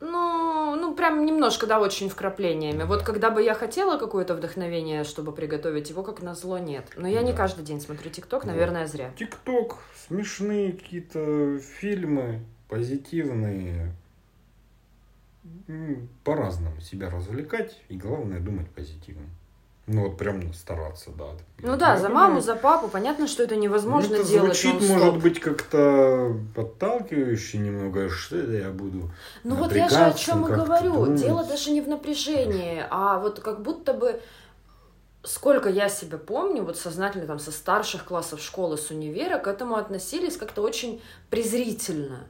[0.00, 2.84] Ну, ну, прям немножко, да, очень вкраплениями.
[2.84, 6.92] Вот когда бы я хотела какое-то вдохновение, чтобы приготовить его, как назло, нет.
[6.96, 7.36] Но я не Да.
[7.36, 8.50] каждый день смотрю ТикТок, Вот.
[8.50, 9.12] наверное, зря.
[9.18, 9.76] ТикТок,
[10.08, 13.92] смешные какие-то фильмы, позитивные.
[16.24, 19.26] По-разному себя развлекать и главное думать позитивно.
[19.86, 21.30] Ну вот прям стараться, да.
[21.58, 24.56] Ну да, за маму, за папу, понятно, что это невозможно ну, это делать.
[24.56, 29.10] звучит, может быть, как-то подталкивающе немного, что это я буду
[29.42, 30.94] Ну вот я же о чем и говорю.
[30.94, 31.20] думать.
[31.20, 34.20] Дело даже не в напряжении, а вот как будто бы
[35.22, 39.74] сколько я себя помню, вот сознательно там со старших классов школы, с универа, к этому
[39.74, 42.26] относились как-то очень презрительно.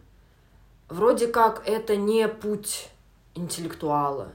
[0.89, 2.89] Вроде как это не путь
[3.41, 4.33] интеллектуала.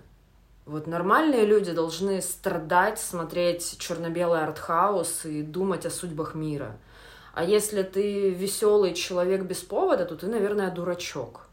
[0.65, 6.77] Вот нормальные люди должны страдать, смотреть черно-белый артхаус и думать о судьбах мира.
[7.33, 11.47] А если ты веселый человек без повода, то ты, наверное, дурачок.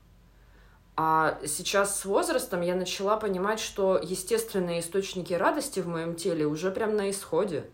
[0.97, 6.71] А сейчас с возрастом я начала понимать, что естественные источники радости в моем теле уже
[6.71, 7.65] прям на исходе.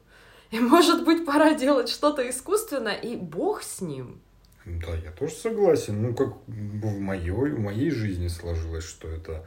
[0.51, 4.21] И, может быть, пора делать что-то искусственно, и бог с ним.
[4.65, 6.03] Да, я тоже согласен.
[6.03, 9.47] Ну, как в моей, в моей жизни сложилось, что это...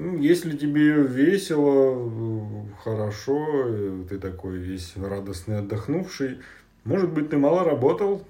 [0.00, 6.38] Ну, если тебе весело, хорошо, ты такой весь радостный, отдохнувший,
[6.84, 8.24] может быть, ты мало работал,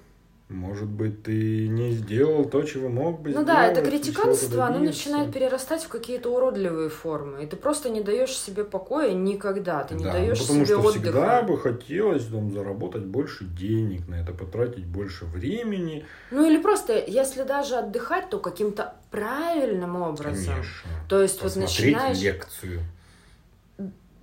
[0.49, 3.47] может быть, ты не сделал то, чего мог бы ну сделать.
[3.47, 7.43] Ну да, это критиканство, оно начинает перерастать в какие-то уродливые формы.
[7.43, 9.83] И ты просто не даешь себе покоя никогда.
[9.83, 11.01] Ты не да, даешь ну, потому себе что отдыха.
[11.03, 16.03] всегда бы хотелось там, заработать больше денег, на это потратить больше времени.
[16.31, 20.55] Ну или просто, если даже отдыхать, то каким-то правильным образом.
[20.55, 20.89] Конечно.
[21.07, 22.19] То есть Посмотреть вот начинаешь...
[22.19, 22.81] лекцию.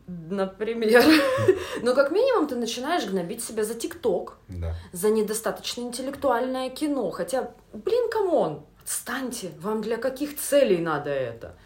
[0.06, 1.02] Например.
[1.82, 4.74] Но как минимум ты начинаешь гнобить себя за ТикТок, Да.
[4.92, 7.10] за недостаточно интеллектуальное кино.
[7.10, 11.56] Хотя, блин, come on, отстаньте, вам для каких целей надо это?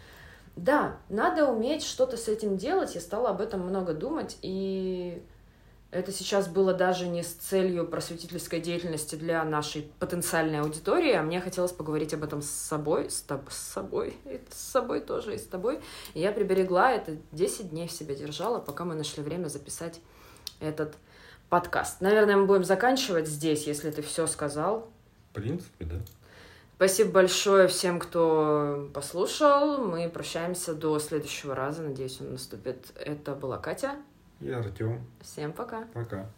[0.55, 2.95] Да, надо уметь что-то с этим делать.
[2.95, 5.21] Я стала об этом много думать, и
[5.91, 11.41] это сейчас было даже не с целью просветительской деятельности для нашей потенциальной аудитории, а мне
[11.41, 15.37] хотелось поговорить об этом с собой, с, тоб- с собой, и с собой тоже, и
[15.37, 15.81] с тобой.
[16.13, 19.99] И я приберегла это 10 дней в себе держала, пока мы нашли время записать
[20.61, 20.95] этот
[21.49, 21.99] подкаст.
[21.99, 24.89] Наверное, мы будем заканчивать здесь, если ты все сказал.
[25.31, 25.95] В принципе, да.
[26.77, 29.77] Спасибо большое всем, кто послушал.
[29.77, 31.83] Мы прощаемся до следующего раза.
[31.83, 32.91] Надеюсь, он наступит.
[32.95, 33.97] Это была Катя.
[34.41, 35.05] И Артем.
[35.21, 35.85] Всем пока.
[35.93, 36.29] Пока.